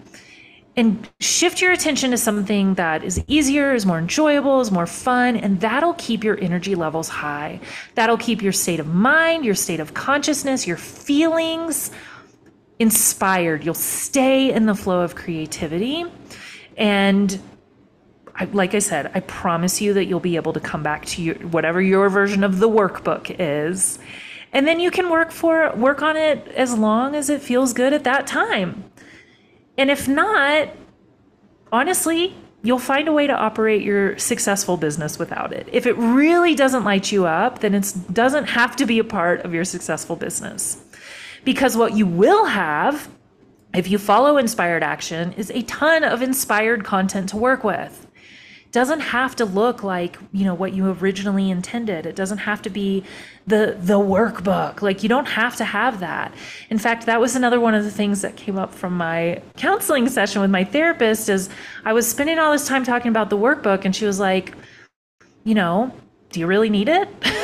and 0.76 1.06
shift 1.20 1.60
your 1.60 1.72
attention 1.72 2.12
to 2.12 2.16
something 2.16 2.74
that 2.74 3.02
is 3.02 3.22
easier, 3.26 3.74
is 3.74 3.84
more 3.84 3.98
enjoyable, 3.98 4.60
is 4.60 4.70
more 4.70 4.86
fun, 4.86 5.36
and 5.36 5.60
that'll 5.60 5.94
keep 5.94 6.22
your 6.22 6.40
energy 6.40 6.74
levels 6.74 7.08
high. 7.08 7.60
That'll 7.96 8.16
keep 8.16 8.40
your 8.40 8.52
state 8.52 8.80
of 8.80 8.86
mind, 8.86 9.44
your 9.44 9.56
state 9.56 9.80
of 9.80 9.92
consciousness, 9.94 10.66
your 10.66 10.76
feelings 10.76 11.90
inspired. 12.80 13.62
You'll 13.62 13.74
stay 13.74 14.50
in 14.50 14.66
the 14.66 14.74
flow 14.74 15.02
of 15.02 15.14
creativity. 15.14 16.04
And 16.76 17.40
I, 18.34 18.46
like 18.46 18.74
I 18.74 18.78
said, 18.78 19.12
I 19.14 19.20
promise 19.20 19.80
you 19.82 19.94
that 19.94 20.06
you'll 20.06 20.18
be 20.18 20.36
able 20.36 20.54
to 20.54 20.60
come 20.60 20.82
back 20.82 21.04
to 21.06 21.22
your, 21.22 21.34
whatever 21.36 21.80
your 21.80 22.08
version 22.08 22.42
of 22.42 22.58
the 22.58 22.68
workbook 22.68 23.36
is. 23.38 23.98
And 24.52 24.66
then 24.66 24.80
you 24.80 24.90
can 24.90 25.10
work 25.10 25.30
for 25.30 25.72
work 25.76 26.02
on 26.02 26.16
it 26.16 26.48
as 26.48 26.76
long 26.76 27.14
as 27.14 27.28
it 27.28 27.42
feels 27.42 27.72
good 27.72 27.92
at 27.92 28.02
that 28.04 28.26
time. 28.26 28.90
And 29.76 29.90
if 29.90 30.08
not, 30.08 30.70
honestly, 31.70 32.34
you'll 32.62 32.78
find 32.78 33.08
a 33.08 33.12
way 33.12 33.26
to 33.26 33.32
operate 33.32 33.82
your 33.82 34.18
successful 34.18 34.76
business 34.76 35.18
without 35.18 35.52
it. 35.52 35.68
If 35.70 35.86
it 35.86 35.96
really 35.98 36.54
doesn't 36.54 36.84
light 36.84 37.12
you 37.12 37.26
up, 37.26 37.60
then 37.60 37.74
it 37.74 37.92
doesn't 38.12 38.46
have 38.46 38.74
to 38.76 38.86
be 38.86 38.98
a 38.98 39.04
part 39.04 39.42
of 39.42 39.54
your 39.54 39.64
successful 39.64 40.16
business. 40.16 40.82
Because 41.44 41.76
what 41.76 41.96
you 41.96 42.06
will 42.06 42.46
have 42.46 43.08
if 43.72 43.88
you 43.88 43.98
follow 43.98 44.36
inspired 44.36 44.82
action 44.82 45.32
is 45.34 45.50
a 45.50 45.62
ton 45.62 46.04
of 46.04 46.22
inspired 46.22 46.84
content 46.84 47.28
to 47.30 47.36
work 47.36 47.62
with. 47.62 48.06
Doesn't 48.72 49.00
have 49.00 49.34
to 49.36 49.44
look 49.44 49.82
like 49.82 50.16
you 50.32 50.44
know 50.44 50.54
what 50.54 50.72
you 50.72 50.88
originally 50.92 51.50
intended. 51.50 52.06
It 52.06 52.14
doesn't 52.14 52.38
have 52.38 52.62
to 52.62 52.70
be 52.70 53.02
the 53.46 53.76
the 53.80 53.98
workbook. 53.98 54.80
Like 54.80 55.02
you 55.02 55.08
don't 55.08 55.26
have 55.26 55.56
to 55.56 55.64
have 55.64 55.98
that. 56.00 56.32
In 56.68 56.78
fact 56.78 57.06
that 57.06 57.20
was 57.20 57.34
another 57.34 57.58
one 57.58 57.74
of 57.74 57.82
the 57.82 57.90
things 57.90 58.22
that 58.22 58.36
came 58.36 58.56
up 58.56 58.72
from 58.72 58.96
my 58.96 59.42
counseling 59.56 60.08
session 60.08 60.40
with 60.40 60.50
my 60.50 60.64
therapist 60.64 61.28
is 61.28 61.48
i 61.84 61.92
was 61.92 62.08
spending 62.08 62.38
all 62.38 62.52
this 62.52 62.66
time 62.66 62.84
talking 62.84 63.10
about 63.10 63.28
the 63.30 63.36
workbook 63.36 63.84
and 63.84 63.94
she 63.94 64.06
was 64.06 64.18
like 64.18 64.54
you 65.44 65.54
know 65.54 65.92
do 66.30 66.40
you 66.40 66.46
really 66.46 66.70
need 66.70 66.88
it 66.88 67.08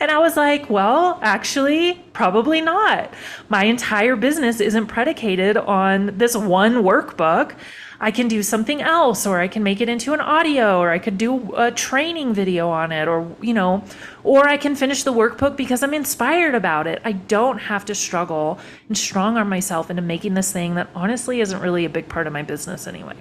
and 0.00 0.10
I 0.10 0.18
was 0.18 0.36
like, 0.36 0.70
well, 0.70 1.18
actually, 1.22 1.94
probably 2.12 2.60
not. 2.60 3.12
My 3.50 3.64
entire 3.64 4.16
business 4.16 4.60
isn't 4.60 4.86
predicated 4.86 5.58
on 5.58 6.16
this 6.16 6.34
one 6.34 6.76
workbook. 6.76 7.54
I 8.02 8.10
can 8.10 8.28
do 8.28 8.42
something 8.42 8.80
else, 8.80 9.26
or 9.26 9.40
I 9.40 9.46
can 9.46 9.62
make 9.62 9.82
it 9.82 9.90
into 9.90 10.14
an 10.14 10.20
audio, 10.20 10.80
or 10.80 10.88
I 10.88 10.98
could 10.98 11.18
do 11.18 11.54
a 11.54 11.70
training 11.70 12.32
video 12.32 12.70
on 12.70 12.92
it, 12.92 13.08
or, 13.08 13.36
you 13.42 13.52
know, 13.52 13.84
or 14.24 14.48
I 14.48 14.56
can 14.56 14.74
finish 14.74 15.02
the 15.02 15.12
workbook 15.12 15.54
because 15.54 15.82
I'm 15.82 15.92
inspired 15.92 16.54
about 16.54 16.86
it. 16.86 17.02
I 17.04 17.12
don't 17.12 17.58
have 17.58 17.84
to 17.84 17.94
struggle 17.94 18.58
and 18.88 18.96
strong 18.96 19.36
arm 19.36 19.50
myself 19.50 19.90
into 19.90 20.00
making 20.00 20.32
this 20.32 20.50
thing 20.50 20.76
that 20.76 20.88
honestly 20.94 21.42
isn't 21.42 21.60
really 21.60 21.84
a 21.84 21.90
big 21.90 22.08
part 22.08 22.26
of 22.26 22.32
my 22.32 22.42
business 22.42 22.86
anyway. 22.86 23.16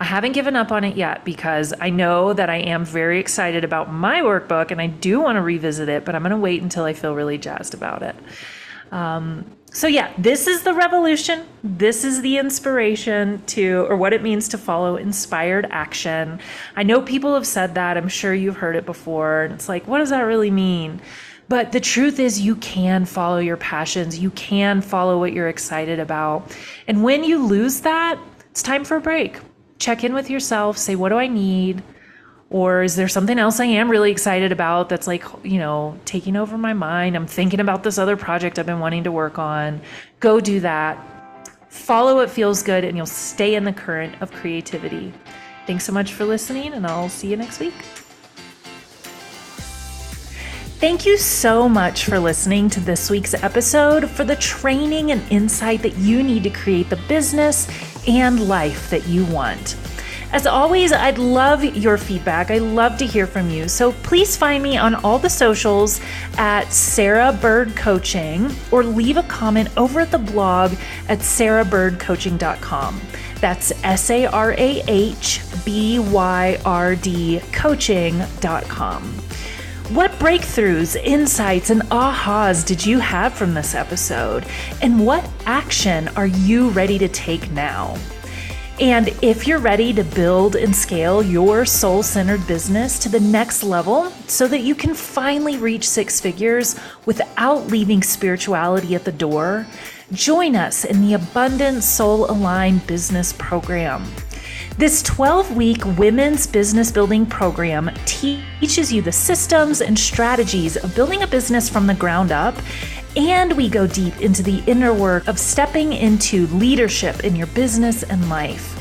I 0.00 0.04
haven't 0.04 0.32
given 0.32 0.54
up 0.54 0.70
on 0.70 0.84
it 0.84 0.96
yet 0.96 1.24
because 1.24 1.74
I 1.80 1.90
know 1.90 2.32
that 2.32 2.48
I 2.48 2.56
am 2.56 2.84
very 2.84 3.18
excited 3.18 3.64
about 3.64 3.92
my 3.92 4.20
workbook 4.20 4.70
and 4.70 4.80
I 4.80 4.86
do 4.86 5.20
want 5.20 5.36
to 5.36 5.42
revisit 5.42 5.88
it, 5.88 6.04
but 6.04 6.14
I'm 6.14 6.22
going 6.22 6.30
to 6.30 6.36
wait 6.36 6.62
until 6.62 6.84
I 6.84 6.92
feel 6.92 7.14
really 7.14 7.36
jazzed 7.36 7.74
about 7.74 8.02
it. 8.02 8.14
Um, 8.92 9.44
so, 9.70 9.86
yeah, 9.86 10.12
this 10.16 10.46
is 10.46 10.62
the 10.62 10.72
revolution. 10.72 11.44
This 11.62 12.04
is 12.04 12.22
the 12.22 12.38
inspiration 12.38 13.42
to, 13.46 13.86
or 13.88 13.96
what 13.96 14.12
it 14.12 14.22
means 14.22 14.48
to 14.48 14.58
follow 14.58 14.96
inspired 14.96 15.66
action. 15.70 16.40
I 16.74 16.84
know 16.84 17.02
people 17.02 17.34
have 17.34 17.46
said 17.46 17.74
that. 17.74 17.96
I'm 17.96 18.08
sure 18.08 18.32
you've 18.32 18.56
heard 18.56 18.76
it 18.76 18.86
before. 18.86 19.42
And 19.42 19.52
it's 19.52 19.68
like, 19.68 19.86
what 19.86 19.98
does 19.98 20.10
that 20.10 20.22
really 20.22 20.50
mean? 20.50 21.02
But 21.48 21.72
the 21.72 21.80
truth 21.80 22.18
is, 22.18 22.40
you 22.40 22.56
can 22.56 23.04
follow 23.04 23.38
your 23.38 23.56
passions. 23.56 24.18
You 24.18 24.30
can 24.30 24.80
follow 24.80 25.18
what 25.18 25.32
you're 25.32 25.48
excited 25.48 25.98
about. 25.98 26.56
And 26.86 27.02
when 27.02 27.24
you 27.24 27.44
lose 27.44 27.80
that, 27.80 28.18
it's 28.50 28.62
time 28.62 28.84
for 28.84 28.96
a 28.96 29.00
break. 29.00 29.38
Check 29.78 30.02
in 30.02 30.12
with 30.12 30.28
yourself, 30.28 30.76
say, 30.76 30.96
what 30.96 31.10
do 31.10 31.16
I 31.16 31.28
need? 31.28 31.82
Or 32.50 32.82
is 32.82 32.96
there 32.96 33.08
something 33.08 33.38
else 33.38 33.60
I 33.60 33.66
am 33.66 33.90
really 33.90 34.10
excited 34.10 34.52
about 34.52 34.88
that's 34.88 35.06
like, 35.06 35.22
you 35.44 35.58
know, 35.58 35.98
taking 36.04 36.34
over 36.34 36.56
my 36.56 36.72
mind? 36.72 37.14
I'm 37.14 37.26
thinking 37.26 37.60
about 37.60 37.82
this 37.82 37.98
other 37.98 38.16
project 38.16 38.58
I've 38.58 38.66
been 38.66 38.80
wanting 38.80 39.04
to 39.04 39.12
work 39.12 39.38
on. 39.38 39.80
Go 40.20 40.40
do 40.40 40.60
that. 40.60 40.98
Follow 41.68 42.16
what 42.16 42.30
feels 42.30 42.62
good, 42.62 42.84
and 42.84 42.96
you'll 42.96 43.06
stay 43.06 43.54
in 43.54 43.64
the 43.64 43.72
current 43.72 44.20
of 44.22 44.32
creativity. 44.32 45.12
Thanks 45.66 45.84
so 45.84 45.92
much 45.92 46.14
for 46.14 46.24
listening, 46.24 46.72
and 46.72 46.86
I'll 46.86 47.10
see 47.10 47.28
you 47.28 47.36
next 47.36 47.60
week. 47.60 47.74
Thank 50.80 51.04
you 51.04 51.18
so 51.18 51.68
much 51.68 52.04
for 52.04 52.18
listening 52.18 52.70
to 52.70 52.80
this 52.80 53.10
week's 53.10 53.34
episode 53.34 54.08
for 54.08 54.24
the 54.24 54.36
training 54.36 55.10
and 55.10 55.20
insight 55.30 55.82
that 55.82 55.96
you 55.96 56.22
need 56.22 56.44
to 56.44 56.50
create 56.50 56.88
the 56.88 57.00
business 57.08 57.66
and 58.08 58.48
life 58.48 58.90
that 58.90 59.06
you 59.06 59.24
want. 59.26 59.76
As 60.30 60.46
always, 60.46 60.92
I'd 60.92 61.16
love 61.16 61.64
your 61.64 61.96
feedback. 61.96 62.50
I 62.50 62.58
love 62.58 62.98
to 62.98 63.06
hear 63.06 63.26
from 63.26 63.48
you. 63.48 63.66
So 63.66 63.92
please 63.92 64.36
find 64.36 64.62
me 64.62 64.76
on 64.76 64.94
all 64.96 65.18
the 65.18 65.30
socials 65.30 66.02
at 66.36 66.70
Sarah 66.70 67.32
Byrd 67.32 67.74
Coaching 67.76 68.50
or 68.70 68.84
leave 68.84 69.16
a 69.16 69.22
comment 69.22 69.70
over 69.78 70.00
at 70.00 70.10
the 70.10 70.18
blog 70.18 70.72
at 71.08 71.20
sarahbyrdcoaching.com. 71.20 73.00
That's 73.40 73.72
S 73.82 74.10
A 74.10 74.26
R 74.26 74.52
A 74.52 74.82
H 74.86 75.40
B 75.64 75.98
Y 75.98 76.60
R 76.64 76.94
D 76.94 77.40
coaching.com. 77.52 79.27
What 79.90 80.10
breakthroughs, 80.18 81.02
insights, 81.02 81.70
and 81.70 81.80
ahas 81.84 82.62
did 82.62 82.84
you 82.84 82.98
have 82.98 83.32
from 83.32 83.54
this 83.54 83.74
episode? 83.74 84.44
And 84.82 85.06
what 85.06 85.26
action 85.46 86.08
are 86.08 86.26
you 86.26 86.68
ready 86.68 86.98
to 86.98 87.08
take 87.08 87.50
now? 87.52 87.96
And 88.78 89.08
if 89.22 89.46
you're 89.46 89.58
ready 89.58 89.94
to 89.94 90.04
build 90.04 90.56
and 90.56 90.76
scale 90.76 91.22
your 91.22 91.64
soul 91.64 92.02
centered 92.02 92.46
business 92.46 92.98
to 92.98 93.08
the 93.08 93.18
next 93.18 93.62
level 93.62 94.10
so 94.26 94.46
that 94.48 94.60
you 94.60 94.74
can 94.74 94.92
finally 94.92 95.56
reach 95.56 95.88
six 95.88 96.20
figures 96.20 96.78
without 97.06 97.68
leaving 97.68 98.02
spirituality 98.02 98.94
at 98.94 99.06
the 99.06 99.12
door, 99.12 99.66
join 100.12 100.54
us 100.54 100.84
in 100.84 101.00
the 101.00 101.14
Abundant 101.14 101.82
Soul 101.82 102.30
Aligned 102.30 102.86
Business 102.86 103.32
Program. 103.32 104.04
This 104.78 105.02
12 105.02 105.54
week 105.56 105.84
women's 105.98 106.46
business 106.46 106.92
building 106.92 107.26
program 107.26 107.90
teaches 108.04 108.92
you 108.92 109.02
the 109.02 109.10
systems 109.10 109.80
and 109.80 109.98
strategies 109.98 110.76
of 110.76 110.94
building 110.94 111.24
a 111.24 111.26
business 111.26 111.68
from 111.68 111.88
the 111.88 111.94
ground 111.94 112.30
up 112.30 112.54
and 113.16 113.54
we 113.54 113.68
go 113.68 113.88
deep 113.88 114.20
into 114.20 114.44
the 114.44 114.62
inner 114.68 114.94
work 114.94 115.26
of 115.26 115.36
stepping 115.36 115.94
into 115.94 116.46
leadership 116.46 117.24
in 117.24 117.34
your 117.34 117.48
business 117.48 118.04
and 118.04 118.30
life. 118.30 118.76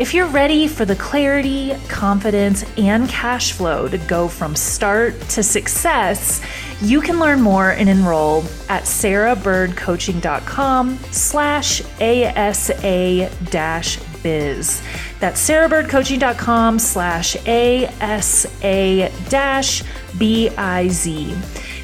If 0.00 0.14
you're 0.14 0.28
ready 0.28 0.66
for 0.66 0.86
the 0.86 0.96
clarity, 0.96 1.74
confidence, 1.88 2.64
and 2.78 3.06
cash 3.06 3.52
flow 3.52 3.86
to 3.86 3.98
go 3.98 4.28
from 4.28 4.56
start 4.56 5.20
to 5.20 5.42
success, 5.42 6.40
you 6.80 7.02
can 7.02 7.18
learn 7.18 7.42
more 7.42 7.72
and 7.72 7.90
enroll 7.90 8.44
at 8.70 8.84
sarahbyrdcoaching.com 8.84 10.98
slash 11.10 11.82
ASA 12.00 13.30
dash 13.50 13.98
biz. 14.22 14.82
That's 15.20 15.40
sarahbyrdcoaching.com 15.48 16.78
slash 16.78 17.36
ASA 17.46 19.10
dash 19.28 19.82
B 20.18 20.50
I 20.56 20.88
Z. 20.88 21.34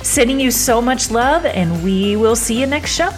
Sending 0.03 0.39
you 0.39 0.51
so 0.51 0.83
much 0.83 1.11
love, 1.11 1.45
and 1.47 1.83
we 1.83 2.17
will 2.17 2.37
see 2.37 2.61
you 2.61 2.67
next 2.67 2.95
show. 2.95 3.11